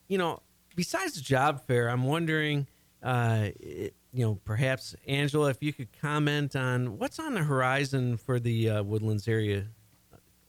[0.07, 0.41] you know,
[0.75, 2.67] besides the job fair, I'm wondering.
[3.03, 8.17] Uh, it, you know, perhaps Angela, if you could comment on what's on the horizon
[8.17, 9.67] for the uh, Woodlands area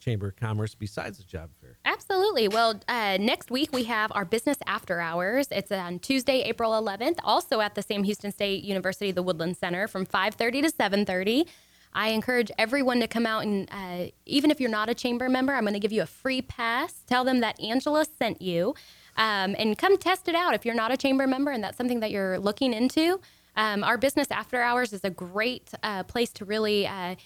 [0.03, 1.79] Chamber of Commerce besides the job fair?
[1.85, 2.49] Absolutely.
[2.49, 5.47] Well, uh, next week we have our business after hours.
[5.51, 9.87] It's on Tuesday, April 11th, also at the Sam Houston State University, the Woodland Center,
[9.87, 11.47] from 5:30 to 7:30.
[11.95, 15.55] I encourage everyone to come out and uh, even if you're not a chamber member,
[15.55, 17.03] I'm going to give you a free pass.
[17.07, 18.75] Tell them that Angela sent you,
[19.17, 20.55] um, and come test it out.
[20.55, 23.21] If you're not a chamber member and that's something that you're looking into,
[23.57, 27.17] um, our business after hours is a great uh, place to really uh,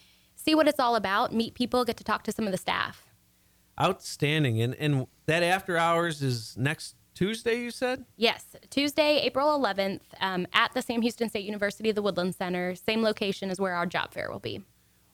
[0.46, 3.04] see what it's all about, meet people, get to talk to some of the staff.
[3.78, 4.62] Outstanding.
[4.62, 8.04] And and that after hours is next Tuesday, you said?
[8.16, 12.74] Yes, Tuesday, April 11th, um, at the Sam Houston State University, the Woodland Center.
[12.74, 14.62] Same location as where our job fair will be.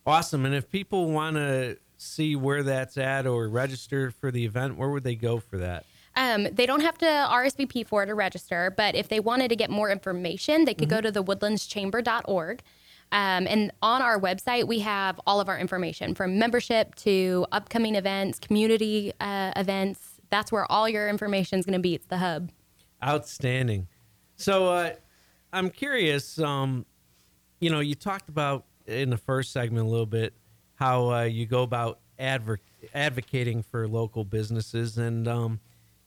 [0.04, 0.44] Awesome.
[0.44, 4.90] And if people want to see where that's at or register for the event, where
[4.90, 5.86] would they go for that?
[6.16, 9.56] Um, they don't have to RSVP for it or register, but if they wanted to
[9.56, 12.62] get more information, they could go to the woodlandschamber.org.
[13.12, 17.94] Um, and on our website, we have all of our information from membership to upcoming
[17.94, 20.20] events, community uh, events.
[20.30, 21.94] That's where all your information is going to be.
[21.94, 22.50] It's the hub.
[23.04, 23.86] Outstanding.
[24.36, 24.92] So uh,
[25.52, 26.38] I'm curious.
[26.38, 26.86] Um,
[27.60, 30.32] you know, you talked about in the first segment a little bit
[30.74, 35.60] how uh, you go about advocating for local businesses, and um,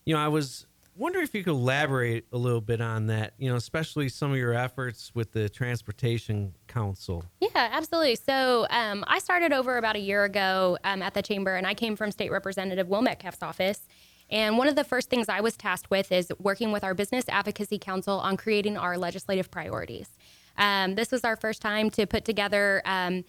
[0.05, 0.65] you know, I was
[0.95, 3.33] wondering if you could elaborate a little bit on that.
[3.37, 7.25] You know, especially some of your efforts with the Transportation Council.
[7.39, 8.15] Yeah, absolutely.
[8.15, 11.73] So um, I started over about a year ago um, at the chamber, and I
[11.73, 13.81] came from State Representative Will Metcalf's office.
[14.29, 17.25] And one of the first things I was tasked with is working with our Business
[17.29, 20.09] Advocacy Council on creating our legislative priorities.
[20.57, 23.23] Um, this was our first time to put together um,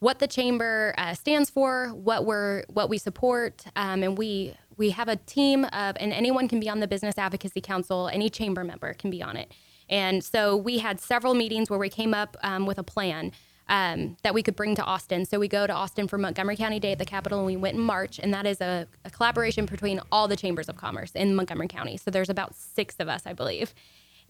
[0.00, 4.90] what the chamber uh, stands for, what we're what we support, um, and we we
[4.90, 8.08] have a team of, and anyone can be on the Business Advocacy Council.
[8.08, 9.52] Any chamber member can be on it.
[9.90, 13.32] And so we had several meetings where we came up um, with a plan
[13.68, 15.26] um, that we could bring to Austin.
[15.26, 17.76] So we go to Austin for Montgomery County Day at the Capitol, and we went
[17.76, 21.34] in March, and that is a, a collaboration between all the chambers of commerce in
[21.34, 21.96] Montgomery County.
[21.96, 23.74] So there's about six of us, I believe.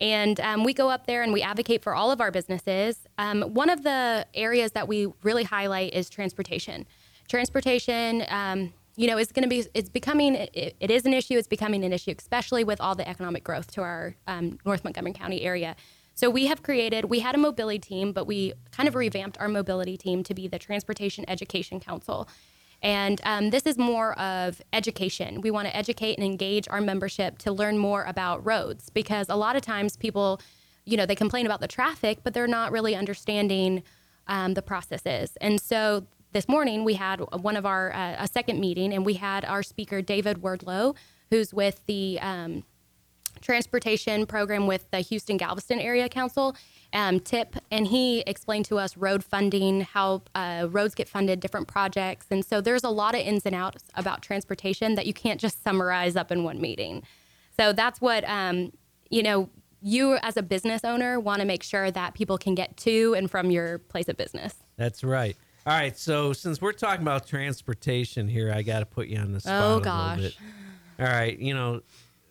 [0.00, 3.00] And um, we go up there and we advocate for all of our businesses.
[3.18, 6.86] Um, one of the areas that we really highlight is transportation.
[7.28, 11.38] Transportation, um, you know, it's going to be, it's becoming, it, it is an issue.
[11.38, 15.12] It's becoming an issue, especially with all the economic growth to our um, North Montgomery
[15.12, 15.76] County area.
[16.14, 19.46] So we have created, we had a mobility team, but we kind of revamped our
[19.46, 22.28] mobility team to be the Transportation Education Council.
[22.82, 25.42] And um, this is more of education.
[25.42, 29.36] We want to educate and engage our membership to learn more about roads because a
[29.36, 30.40] lot of times people,
[30.84, 33.84] you know, they complain about the traffic, but they're not really understanding
[34.26, 35.38] um, the processes.
[35.40, 39.14] And so this morning we had one of our, uh, a second meeting, and we
[39.14, 40.94] had our speaker, David Wordlow,
[41.30, 42.64] who's with the um,
[43.40, 46.56] transportation program with the Houston Galveston Area Council,
[46.92, 51.68] um, TIP, and he explained to us road funding, how uh, roads get funded, different
[51.68, 52.26] projects.
[52.30, 55.62] And so there's a lot of ins and outs about transportation that you can't just
[55.62, 57.02] summarize up in one meeting.
[57.58, 58.72] So that's what, um,
[59.10, 62.76] you know, you as a business owner want to make sure that people can get
[62.78, 64.54] to and from your place of business.
[64.76, 65.36] That's right.
[65.68, 65.98] All right.
[65.98, 69.40] So since we're talking about transportation here, I got to put you on the oh,
[69.40, 69.52] spot.
[69.52, 70.38] Oh, a little gosh.
[70.98, 71.38] All right.
[71.38, 71.82] You know,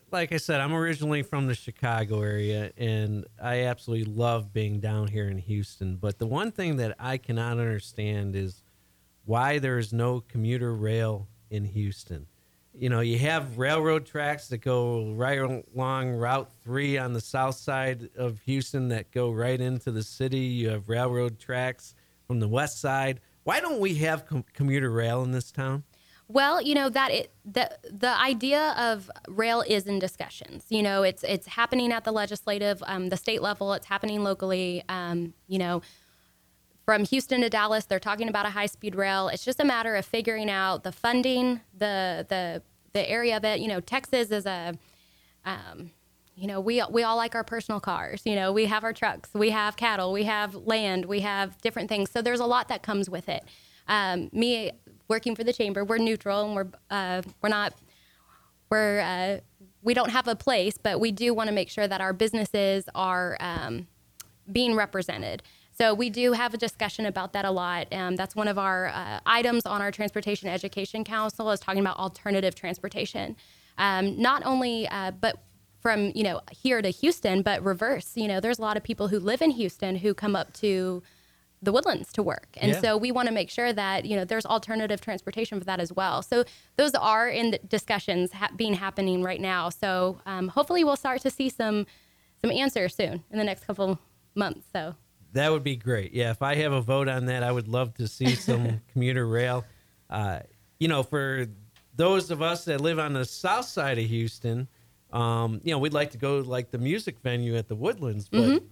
[0.10, 5.08] like I said, I'm originally from the Chicago area, and I absolutely love being down
[5.08, 5.98] here in Houston.
[5.98, 8.64] But the one thing that I cannot understand is
[9.26, 12.26] why there is no commuter rail in Houston.
[12.74, 15.38] You know, you have railroad tracks that go right
[15.76, 20.40] along Route 3 on the south side of Houston that go right into the city.
[20.40, 21.94] You have railroad tracks
[22.26, 23.22] from the west side.
[23.48, 25.86] Why don't we have com- commuter rail in this town?
[26.28, 30.66] Well, you know that it, the the idea of rail is in discussions.
[30.68, 33.72] You know, it's it's happening at the legislative, um, the state level.
[33.72, 34.84] It's happening locally.
[34.90, 35.82] Um, you know,
[36.84, 39.30] from Houston to Dallas, they're talking about a high speed rail.
[39.30, 43.62] It's just a matter of figuring out the funding, the the the area of it.
[43.62, 44.78] You know, Texas is a
[45.46, 45.92] um,
[46.38, 48.22] you know, we we all like our personal cars.
[48.24, 51.90] You know, we have our trucks, we have cattle, we have land, we have different
[51.90, 52.12] things.
[52.12, 53.44] So there's a lot that comes with it.
[53.88, 54.72] Um, me
[55.08, 57.74] working for the chamber, we're neutral and we're uh, we're not
[58.70, 59.40] we're uh,
[59.82, 62.86] we don't have a place, but we do want to make sure that our businesses
[62.94, 63.88] are um,
[64.52, 65.42] being represented.
[65.76, 67.88] So we do have a discussion about that a lot.
[67.92, 71.98] Um, that's one of our uh, items on our Transportation Education Council is talking about
[71.98, 73.36] alternative transportation.
[73.78, 75.44] Um, not only, uh, but
[75.80, 78.12] from you know here to Houston, but reverse.
[78.16, 81.04] You know, there's a lot of people who live in Houston who come up to
[81.60, 82.82] the woodlands to work and Yeah.
[82.82, 85.92] so we want to make sure that you know there's alternative transportation for that as
[85.92, 86.44] well so
[86.76, 91.20] those are in the discussions ha- being happening right now so um, hopefully we'll start
[91.22, 91.88] to see some
[92.40, 93.98] some answers soon in the next couple
[94.36, 94.94] months so
[95.34, 96.14] That would be great.
[96.14, 99.28] Yeah, if I have a vote on that, I would love to see some commuter
[99.28, 99.66] rail.
[100.12, 100.42] Uh,
[100.80, 101.48] you know, for
[101.96, 104.68] those of us that live on the south side of Houston,
[105.12, 108.30] um, you know, we'd like to go to, like the music venue at the Woodlands,
[108.30, 108.64] but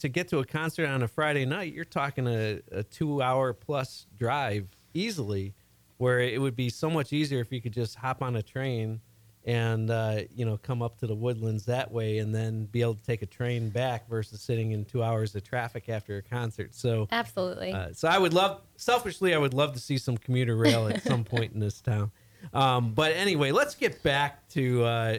[0.00, 3.52] to get to a concert on a Friday night, you're talking a, a two hour
[3.52, 5.54] plus drive easily,
[5.96, 9.00] where it would be so much easier if you could just hop on a train
[9.44, 12.94] and uh, you know come up to the woodlands that way and then be able
[12.94, 16.74] to take a train back versus sitting in two hours of traffic after a concert
[16.74, 17.72] so Absolutely.
[17.72, 21.02] uh, so I would love, selfishly, I would love to see some commuter rail at
[21.02, 22.10] some point in this town.
[22.52, 25.18] Um, but anyway, let's get back to uh,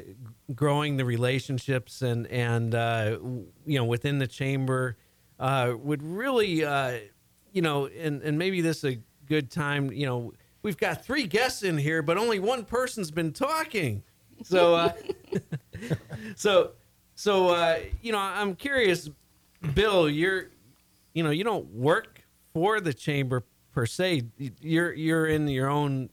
[0.54, 3.18] growing the relationships and and uh,
[3.66, 4.98] you know within the chamber.
[5.40, 6.98] Uh, would really, uh,
[7.54, 9.90] you know, and and maybe this is a good time.
[9.92, 10.34] You know,
[10.64, 14.04] we've got three guests in here, but only one person's been talking.
[14.44, 14.94] So, uh,
[16.36, 16.72] so,
[17.16, 19.10] so uh, you know, I'm curious,
[19.74, 20.10] Bill.
[20.10, 20.50] You're,
[21.14, 22.24] you know, you don't work
[22.54, 24.24] for the chamber per se.
[24.60, 26.10] You're you're in your own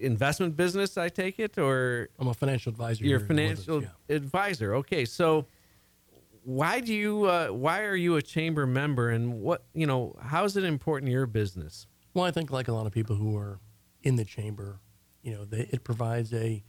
[0.00, 0.96] investment business.
[0.96, 3.04] I take it, or I'm a financial advisor.
[3.04, 4.16] you're a here Woodlands, financial yeah.
[4.16, 4.74] advisor.
[4.76, 5.46] Okay, so
[6.44, 7.24] why do you?
[7.24, 10.16] Uh, why are you a chamber member, and what you know?
[10.20, 11.86] How is it important to your business?
[12.14, 13.58] Well, I think like a lot of people who are
[14.02, 14.80] in the chamber,
[15.22, 16.62] you know, they, it provides a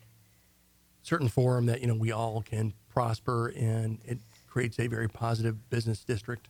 [1.02, 5.70] certain forum that you know we all can prosper, and it creates a very positive
[5.70, 6.50] business district.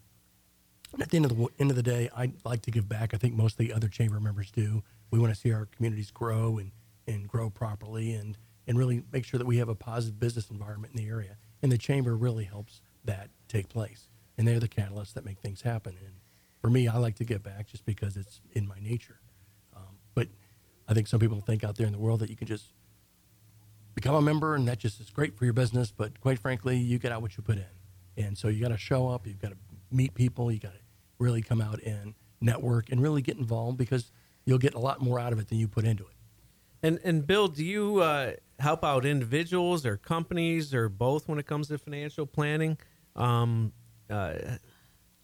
[0.91, 3.13] And at the end of the end of the day, I like to give back.
[3.13, 4.83] I think most of the other chamber members do.
[5.13, 6.71] We want to see our communities grow and
[7.05, 8.35] and grow properly, and
[8.65, 11.37] and really make sure that we have a positive business environment in the area.
[11.61, 14.07] And the chamber really helps that take place.
[14.39, 15.97] And they're the catalysts that make things happen.
[16.03, 16.15] And
[16.59, 19.19] for me, I like to give back just because it's in my nature.
[19.75, 20.29] Um, but
[20.87, 22.73] I think some people think out there in the world that you can just
[23.93, 25.91] become a member and that just is great for your business.
[25.95, 28.25] But quite frankly, you get out what you put in.
[28.25, 29.57] And so you got to show up, you've got to
[29.91, 30.79] meet people, you got to
[31.19, 34.11] really come out and network and really get involved because
[34.45, 36.15] you'll get a lot more out of it than you put into it.
[36.81, 41.45] And and Bill, do you uh, help out individuals or companies or both when it
[41.45, 42.77] comes to financial planning?
[43.15, 43.71] Um,
[44.09, 44.35] uh,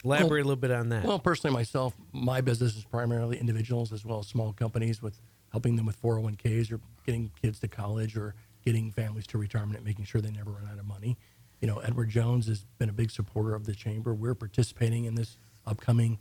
[0.03, 1.03] elaborate a little bit on that.
[1.03, 5.19] Well, personally, myself, my business is primarily individuals as well as small companies with
[5.51, 9.85] helping them with 401ks or getting kids to college or getting families to retirement and
[9.85, 11.17] making sure they never run out of money.
[11.59, 14.13] You know, Edward Jones has been a big supporter of the chamber.
[14.13, 16.19] We're participating in this upcoming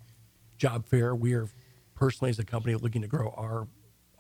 [0.57, 1.15] job fair.
[1.15, 1.49] We are
[1.99, 3.67] personally, as a company, looking to grow our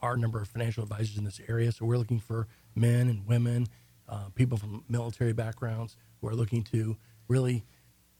[0.01, 1.73] our number of financial advisors in this area.
[1.73, 3.67] So we're looking for men and women,
[4.09, 7.65] uh, people from military backgrounds who are looking to really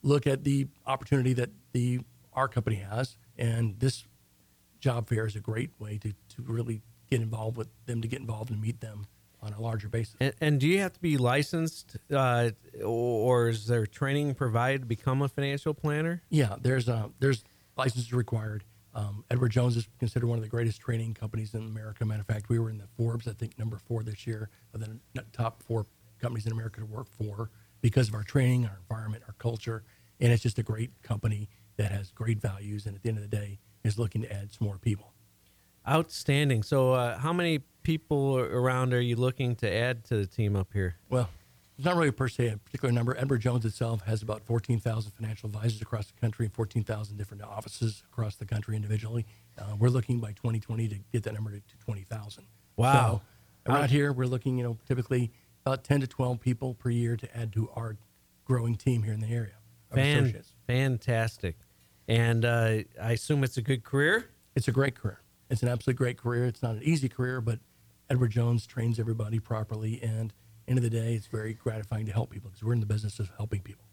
[0.03, 2.01] look at the opportunity that the
[2.33, 4.05] our company has, and this
[4.81, 8.21] job fair is a great way to, to really get involved with them, to get
[8.21, 9.07] involved and meet them
[9.43, 10.15] on a larger basis.
[10.21, 12.51] And, and do you have to be licensed, uh,
[12.85, 16.23] or is there training provided to become a financial planner?
[16.29, 17.45] Yeah, there's uh, there's
[17.77, 18.65] licenses required.
[18.99, 22.05] Um, Edward Jones is considered one of the greatest training companies in America.
[22.05, 24.81] Matter of fact, we were in the Forbes, I think, number four this year of
[24.81, 24.99] the
[25.33, 25.87] top four
[26.21, 27.49] companies in America to work for
[27.81, 29.85] because of our training, our environment, our culture,
[30.19, 32.87] and it's just a great company that has great values.
[32.87, 35.13] And at the end of the day, is looking to add some more people.
[35.89, 36.65] Outstanding.
[36.65, 40.73] So, uh, how many people around are you looking to add to the team up
[40.73, 40.97] here?
[41.09, 41.31] Well,
[41.79, 43.17] it's not really per se a particular number.
[43.17, 48.03] Edward Jones itself has about 14,000 financial advisors across the country and 14,000 different offices
[48.13, 49.25] across the country individually.
[49.57, 52.45] Uh, we're looking by 2020 to get that number to, to 20,000.
[52.77, 53.23] Wow.
[53.65, 55.31] So around here, we're looking, you know, typically
[55.65, 57.97] about 10 to 12 people per year to add to our
[58.45, 59.53] growing team here in the area
[59.95, 60.55] Fan- associates.
[60.67, 61.57] fantastic.
[62.09, 64.31] And uh, I assume it's a good career.
[64.57, 65.21] It's a great career.
[65.49, 66.47] It's an absolutely great career.
[66.47, 67.61] It's not an easy career, but
[68.11, 70.01] Edward Jones trains everybody properly.
[70.03, 70.33] And
[70.69, 73.19] end of the day, it's very gratifying to help people because we're in the business
[73.19, 73.85] of helping people.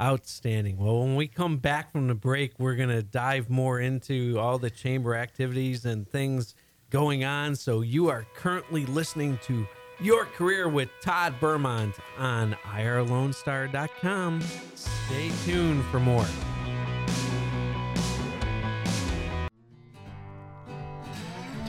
[0.00, 0.78] Outstanding.
[0.78, 4.58] Well, when we come back from the break, we're going to dive more into all
[4.58, 6.54] the chamber activities and things
[6.88, 7.54] going on.
[7.54, 9.66] So, you are currently listening to
[10.00, 14.40] Your Career with Todd Bermont on IRLoneStar.com.
[14.74, 16.26] Stay tuned for more.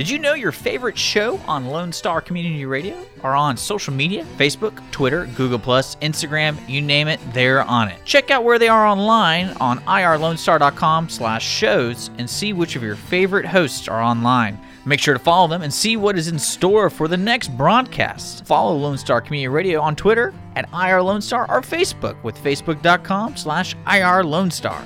[0.02, 4.26] Did you know your favorite show on Lone Star Community Radio are on social media?
[4.36, 8.04] Facebook, Twitter, Google, Instagram, you name it, they're on it.
[8.04, 12.96] Check out where they are online on irlonestar.com slash shows and see which of your
[12.96, 14.60] favorite hosts are online.
[14.86, 18.44] Make sure to follow them and see what is in store for the next broadcast.
[18.48, 23.36] Follow Lone Star Community Radio on Twitter at IR Lone Star or Facebook with facebook.com
[23.36, 24.84] slash IR Lone Star.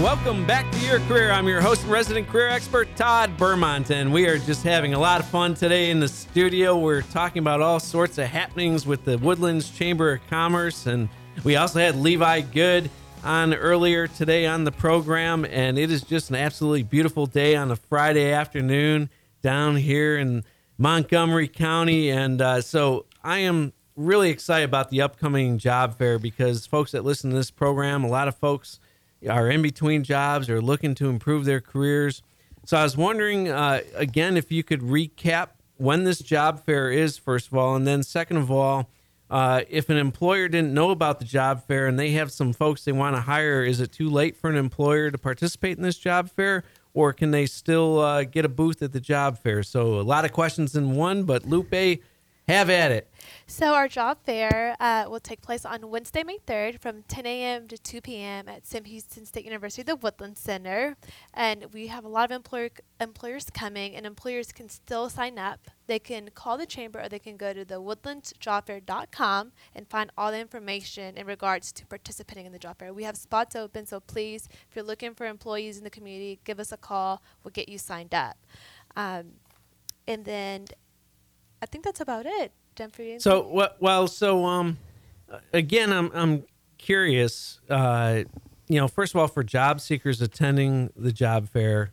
[0.00, 1.30] Welcome back to Your Career.
[1.30, 4.98] I'm your host and resident career expert, Todd Bermont, and we are just having a
[4.98, 6.74] lot of fun today in the studio.
[6.74, 11.10] We're talking about all sorts of happenings with the Woodlands Chamber of Commerce, and
[11.44, 12.88] we also had Levi Goode
[13.22, 17.70] on earlier today on the program, and it is just an absolutely beautiful day on
[17.70, 19.10] a Friday afternoon
[19.42, 20.44] down here in
[20.78, 22.08] Montgomery County.
[22.08, 27.04] And uh, so I am really excited about the upcoming job fair because folks that
[27.04, 28.79] listen to this program, a lot of folks
[29.28, 32.22] are in between jobs or looking to improve their careers.
[32.64, 37.16] So I was wondering, uh, again, if you could recap when this job fair is,
[37.16, 38.90] first of all, and then second of all,
[39.30, 42.84] uh, if an employer didn't know about the job fair and they have some folks
[42.84, 45.96] they want to hire, is it too late for an employer to participate in this
[45.96, 46.64] job fair?
[46.92, 49.62] Or can they still uh, get a booth at the job fair?
[49.62, 52.00] So, a lot of questions in one, but Lupe,
[52.50, 53.08] have at it.
[53.46, 57.68] So our job fair uh, will take place on Wednesday, May 3rd from 10 a.m.
[57.68, 58.48] to 2 p.m.
[58.48, 60.96] at Sam Houston State University, the Woodland Center.
[61.34, 62.70] And we have a lot of employer,
[63.00, 65.68] employers coming, and employers can still sign up.
[65.86, 70.30] They can call the chamber or they can go to the woodlandsjobfair.com and find all
[70.30, 72.92] the information in regards to participating in the job fair.
[72.92, 76.60] We have spots open, so please, if you're looking for employees in the community, give
[76.60, 77.22] us a call.
[77.42, 78.36] We'll get you signed up.
[78.96, 79.32] Um,
[80.06, 80.66] and then
[81.62, 82.52] I think that's about it.
[82.76, 83.18] Jennifer.
[83.18, 84.78] So well, so um,
[85.52, 86.44] again, I'm I'm
[86.78, 87.60] curious.
[87.68, 88.24] Uh,
[88.68, 91.92] you know, first of all, for job seekers attending the job fair.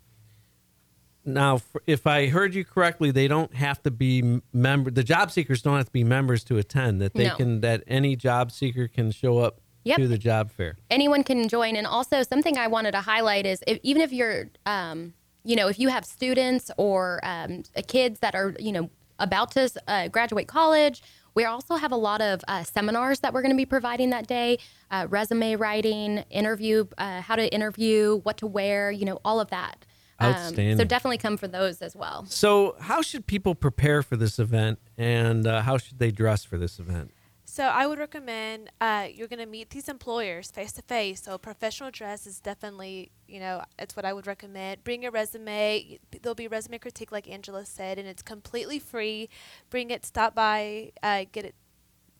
[1.24, 4.90] Now, if I heard you correctly, they don't have to be member.
[4.90, 7.02] The job seekers don't have to be members to attend.
[7.02, 7.36] That they No.
[7.36, 7.60] can.
[7.60, 9.98] That any job seeker can show up Yep.
[9.98, 10.76] to the job fair.
[10.90, 11.76] anyone can join.
[11.76, 15.14] And also, something I wanted to highlight is if, even if you're, um,
[15.44, 19.70] you know, if you have students or um, kids that are, you know, about to
[19.86, 21.02] uh, graduate college,
[21.34, 24.26] we also have a lot of uh, seminars that we're going to be providing that
[24.26, 24.58] day
[24.90, 29.50] uh, resume writing, interview, uh, how to interview, what to wear, you know, all of
[29.50, 29.86] that.
[30.20, 30.78] Um, Outstanding.
[30.78, 32.26] so definitely come for those as well.
[32.26, 36.58] So, how should people prepare for this event, and uh, how should they dress for
[36.58, 37.12] this event?
[37.58, 41.22] So I would recommend uh, you're going to meet these employers face to face.
[41.22, 44.84] So professional dress is definitely, you know, it's what I would recommend.
[44.84, 45.98] Bring your resume.
[46.22, 49.28] There'll be resume critique, like Angela said, and it's completely free.
[49.70, 51.56] Bring it, stop by, uh, get it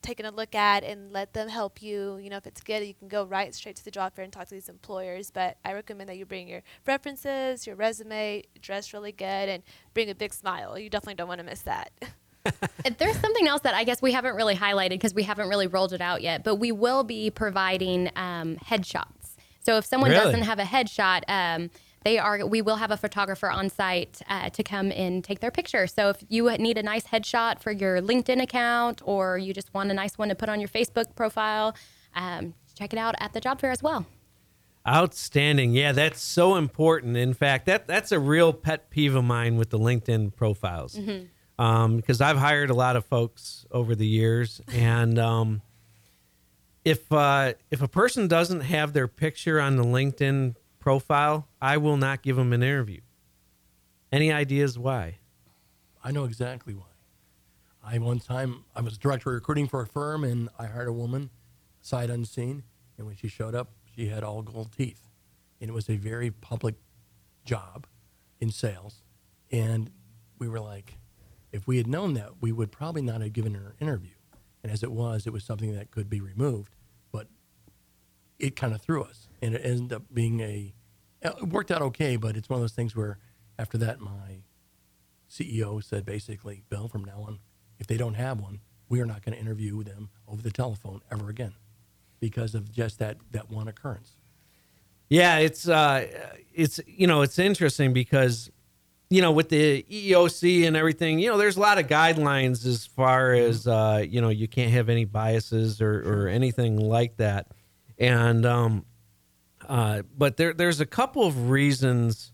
[0.01, 2.17] taken a look at, and let them help you.
[2.17, 4.33] You know, if it's good, you can go right straight to the job fair and
[4.33, 5.31] talk to these employers.
[5.31, 9.63] But I recommend that you bring your references, your resume, dress really good, and
[9.93, 10.77] bring a big smile.
[10.77, 11.93] You definitely don't want to miss that.
[12.97, 15.93] There's something else that I guess we haven't really highlighted because we haven't really rolled
[15.93, 19.35] it out yet, but we will be providing um, headshots.
[19.59, 20.23] So if someone Really?
[20.23, 21.69] doesn't have a headshot, um,
[22.03, 22.45] they are.
[22.45, 25.85] We will have a photographer on site uh, to come and take their picture.
[25.85, 29.91] So if you need a nice headshot for your LinkedIn account, or you just want
[29.91, 31.75] a nice one to put on your Facebook profile,
[32.15, 34.05] um, check it out at the job fair as well.
[34.87, 35.73] Outstanding.
[35.73, 37.17] Yeah, that's so important.
[37.17, 40.97] In fact, that that's a real pet peeve of mine with the LinkedIn profiles.
[40.97, 41.29] Um,
[41.59, 45.61] because I've hired a lot of folks over the years, and um,
[46.85, 51.97] if uh, if a person doesn't have their picture on the LinkedIn profile, I will
[51.97, 53.01] not give them an interview.
[54.09, 55.17] Any ideas why?
[56.01, 56.85] I know exactly why.
[57.83, 60.93] I one time I was director of recruiting for a firm and I hired a
[60.93, 61.29] woman,
[61.81, 62.63] sight unseen,
[62.97, 65.09] and when she showed up, she had all gold teeth,
[65.59, 66.75] and it was a very public
[67.43, 67.85] job
[68.39, 69.03] in sales,
[69.51, 69.91] and
[70.37, 70.93] we were like,
[71.51, 74.15] if we had known that, we would probably not have given her an interview,
[74.63, 76.75] and as it was, it was something that could be removed,
[77.11, 77.27] but
[78.37, 80.73] it kind of threw us, and it ended up being a.
[81.21, 83.17] It worked out okay, but it's one of those things where
[83.57, 84.43] after that, my
[85.29, 87.39] CEO said basically, Bill, from now on,
[87.77, 91.01] if they don't have one, we are not going to interview them over the telephone
[91.11, 91.53] ever again
[92.19, 94.15] because of just that, that one occurrence.
[95.09, 96.05] Yeah, it's uh,
[96.53, 98.51] it's you know it's interesting because
[99.09, 102.85] you know with the EEOC and everything, you know, there's a lot of guidelines as
[102.85, 107.47] far as uh, you know you can't have any biases or, or anything like that,
[107.97, 108.85] and um,
[109.67, 112.31] uh, but there there's a couple of reasons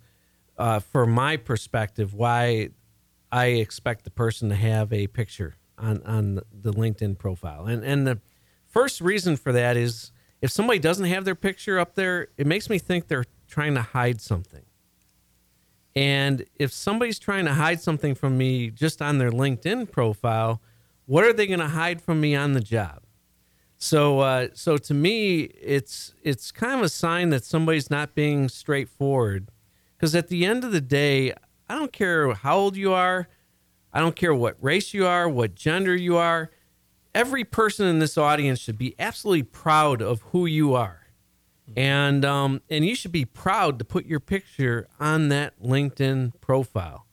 [0.57, 2.69] uh, for my perspective why
[3.31, 8.05] I expect the person to have a picture on on the LinkedIn profile, and and
[8.05, 8.19] the
[8.67, 10.11] first reason for that is
[10.41, 13.81] if somebody doesn't have their picture up there, it makes me think they're trying to
[13.81, 14.63] hide something.
[15.95, 20.61] And if somebody's trying to hide something from me just on their LinkedIn profile,
[21.05, 23.03] what are they going to hide from me on the job?
[23.77, 28.49] So, uh, so to me, it's it's kind of a sign that somebody's not being
[28.49, 29.49] straightforward.
[29.95, 31.33] Because at the end of the day,
[31.69, 33.29] I don't care how old you are,
[33.93, 36.51] I don't care what race you are, what gender you are.
[37.13, 41.04] Every person in this audience should be absolutely proud of who you are
[41.75, 47.05] and um, and you should be proud to put your picture on that LinkedIn profile.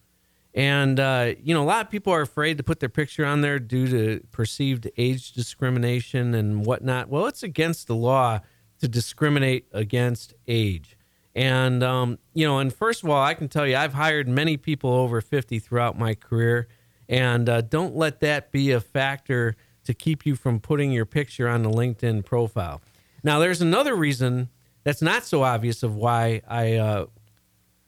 [0.55, 3.40] And uh, you know, a lot of people are afraid to put their picture on
[3.40, 7.09] there due to perceived age discrimination and whatnot.
[7.09, 8.40] Well, it's against the law
[8.80, 10.96] to discriminate against age.
[11.34, 14.57] And, um, you know, and first of all, I can tell you, I've hired many
[14.57, 16.68] people over 50 throughout my career.
[17.09, 21.48] And uh, don't let that be a factor to keep you from putting your picture
[21.48, 22.82] on the LinkedIn profile.
[23.23, 24.49] Now, there's another reason
[24.85, 27.07] that's not so obvious of why I uh,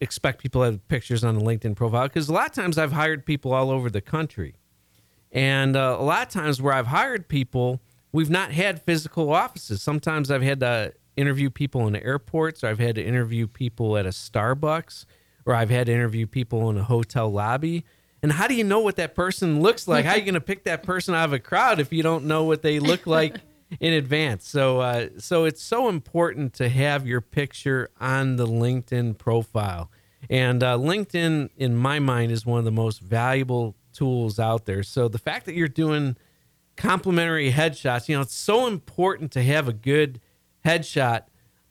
[0.00, 2.92] expect people to have pictures on the LinkedIn profile because a lot of times I've
[2.92, 4.54] hired people all over the country.
[5.32, 7.80] And uh, a lot of times where I've hired people,
[8.12, 9.82] we've not had physical offices.
[9.82, 14.06] Sometimes I've had to interview people in airports, or I've had to interview people at
[14.06, 15.06] a Starbucks,
[15.44, 17.84] or I've had to interview people in a hotel lobby.
[18.22, 20.04] And how do you know what that person looks like?
[20.04, 22.24] how are you going to pick that person out of a crowd if you don't
[22.24, 23.36] know what they look like
[23.80, 24.48] in advance?
[24.48, 29.90] So, uh, so it's so important to have your picture on the LinkedIn profile.
[30.30, 34.82] And uh, LinkedIn, in my mind, is one of the most valuable tools out there.
[34.82, 36.16] So the fact that you're doing
[36.76, 40.20] complimentary headshots, you know, it's so important to have a good
[40.64, 41.24] headshot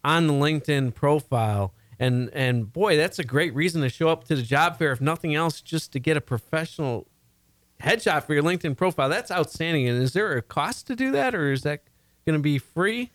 [0.03, 1.73] on the LinkedIn profile.
[1.99, 5.01] And and boy, that's a great reason to show up to the job fair, if
[5.01, 7.07] nothing else, just to get a professional
[7.81, 9.09] headshot for your LinkedIn profile.
[9.09, 9.87] That's outstanding.
[9.87, 11.83] And is there a cost to do that, or is that
[12.25, 13.11] going to be free?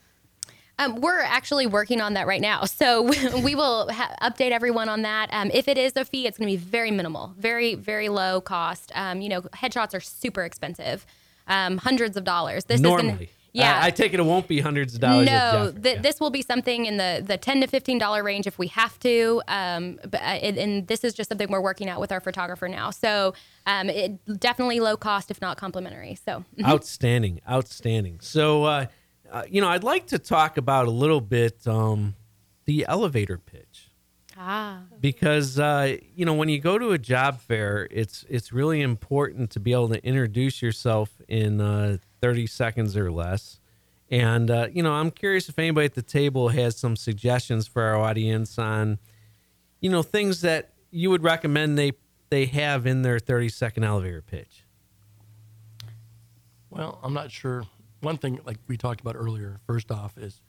[0.81, 2.65] Um, we're actually working on that right now.
[2.65, 3.03] So
[3.43, 5.29] we will ha- update everyone on that.
[5.33, 8.41] Um, if it is a fee, it's going to be very minimal, very, very low
[8.41, 8.93] cost.
[8.95, 11.05] Um, you know, headshots are super expensive,
[11.49, 12.65] um, hundreds of dollars.
[12.67, 13.13] This Normally.
[13.13, 13.27] is to.
[13.55, 15.27] Yeah, I, I, take it it won't be hundreds of dollars.
[15.27, 16.03] No, th- yeah.
[16.03, 18.99] this will be something in the the ten to fifteen dollar range if we have
[19.01, 19.43] to.
[19.49, 22.69] Um, but uh, it, and this is just something we're working out with our photographer
[22.69, 22.91] now.
[22.91, 23.35] So
[23.67, 26.19] um, it definitely low cost if not complimentary.
[26.25, 28.21] So outstanding, outstanding.
[28.21, 28.87] So uh,
[29.31, 32.15] uh, you know, I'd like to talk about a little bit um,
[32.65, 33.91] the elevator pitch.
[34.37, 34.83] Ah.
[35.01, 39.51] Because uh, you know, when you go to a job fair, it's it's really important
[39.51, 43.59] to be able to introduce yourself in uh, 30 seconds or less.
[44.11, 47.83] And uh, you know, I'm curious if anybody at the table has some suggestions for
[47.83, 48.99] our audience on,
[49.81, 51.93] you know, things that you would recommend they
[52.31, 54.65] they have in their 30 second elevator pitch.
[56.71, 57.65] Well, I'm not sure
[58.01, 60.41] one thing like we talked about earlier, first off, is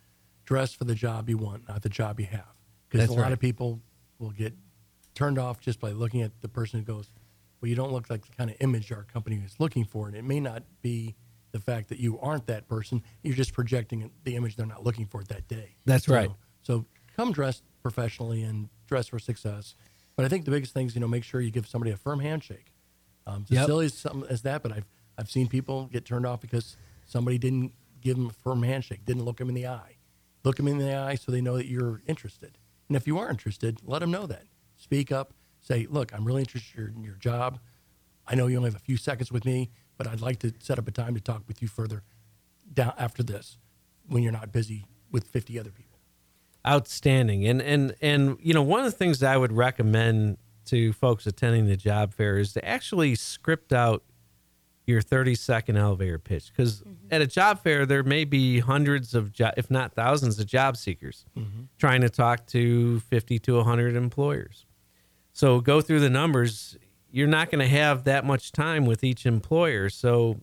[0.46, 2.56] dress for the job you want, not the job you have.
[2.90, 3.82] Because a lot of people
[4.18, 4.54] will get
[5.14, 7.12] turned off just by looking at the person who goes,
[7.62, 10.08] well, you don't look like the kind of image our company is looking for.
[10.08, 11.16] And it may not be
[11.52, 13.04] the fact that you aren't that person.
[13.22, 15.76] You're just projecting the image they're not looking for that day.
[15.86, 16.32] That's so, right.
[16.64, 16.86] So
[17.16, 19.76] come dressed professionally and dress for success.
[20.16, 21.98] But I think the biggest thing is, you know, make sure you give somebody a
[21.98, 22.74] firm handshake.
[23.28, 23.62] Um, it's yep.
[23.62, 24.88] as silly as, as that, but I've,
[25.18, 26.76] I've seen people get turned off because–
[27.10, 29.98] somebody didn't give him a firm handshake, didn't look him in the eye.
[30.44, 32.58] Look him in the eye so they know that you're interested.
[32.88, 34.44] And if you are interested, let them know that.
[34.76, 35.34] Speak up.
[35.60, 37.60] Say, look, I'm really interested in your job.
[38.26, 40.80] I know you only have a few seconds with me, but I'd like to set
[40.80, 42.04] up a time to talk with you further
[42.74, 43.58] down after this
[44.08, 46.00] when you're not busy with 50 other people.
[46.68, 47.46] Outstanding.
[47.46, 51.26] And and and you know, one of the things that I would recommend to folks
[51.26, 54.04] attending the job fair is to actually script out
[54.90, 56.52] your 30 second elevator pitch.
[56.52, 56.94] Because mm-hmm.
[57.12, 60.76] at a job fair there may be hundreds of jo- if not thousands of job
[60.76, 61.64] seekers mm-hmm.
[61.78, 64.66] trying to talk to 50 to 100 employers.
[65.32, 66.78] So go through the numbers.
[67.12, 69.90] You're not going to have that much time with each employer.
[69.90, 70.42] So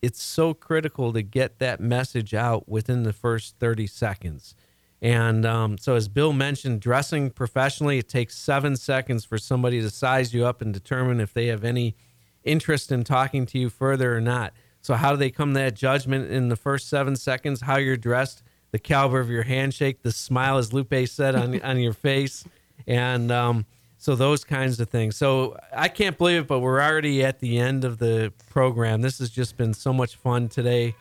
[0.00, 4.54] it's so critical to get that message out within the first 30 seconds.
[5.02, 9.90] And um, so as bill mentioned dressing professionally it takes seven seconds for somebody to
[9.90, 11.96] size you up and determine if they have any
[12.44, 14.52] interest in talking to you further or not.
[14.80, 17.62] So, how do they come to that judgment in the first seven seconds?
[17.62, 21.78] How you're dressed, the caliber of your handshake, the smile, as Lupe said, on, on
[21.78, 22.44] your face.
[22.86, 23.66] And um,
[23.96, 25.16] so, those kinds of things.
[25.16, 29.00] So, I can't believe it, but we're already at the end of the program.
[29.00, 30.94] This has just been so much fun today.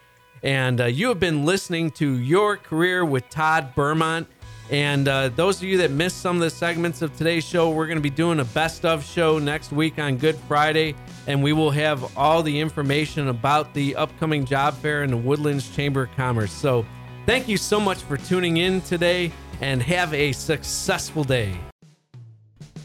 [0.43, 4.27] And uh, you have been listening to Your Career with Todd Bermont.
[4.69, 7.87] And uh, those of you that missed some of the segments of today's show, we're
[7.87, 10.95] going to be doing a best of show next week on Good Friday.
[11.27, 15.73] And we will have all the information about the upcoming job fair in the Woodlands
[15.75, 16.51] Chamber of Commerce.
[16.51, 16.85] So
[17.25, 21.57] thank you so much for tuning in today and have a successful day.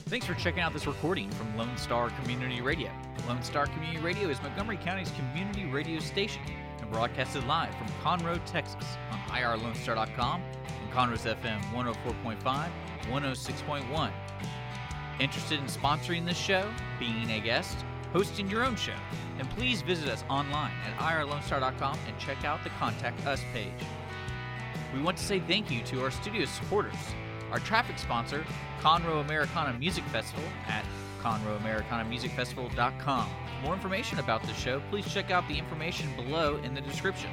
[0.06, 2.90] Thanks for checking out this recording from Lone Star Community Radio.
[3.28, 6.40] Lone Star Community Radio is Montgomery County's community radio station
[6.80, 10.42] and broadcasted live from Conroe, Texas on irlonestar.com
[10.92, 12.70] Conroe's FM 104.5,
[13.10, 14.12] 106.1.
[15.20, 17.76] Interested in sponsoring this show, being a guest,
[18.12, 18.94] hosting your own show?
[19.38, 23.72] And please visit us online at irlonestar.com and check out the Contact Us page.
[24.94, 26.94] We want to say thank you to our studio supporters.
[27.50, 28.44] Our traffic sponsor,
[28.80, 30.84] Conroe Americana Music Festival at
[31.20, 33.28] conroeamericanamusicfestival.com.
[33.28, 37.30] For more information about the show, please check out the information below in the description.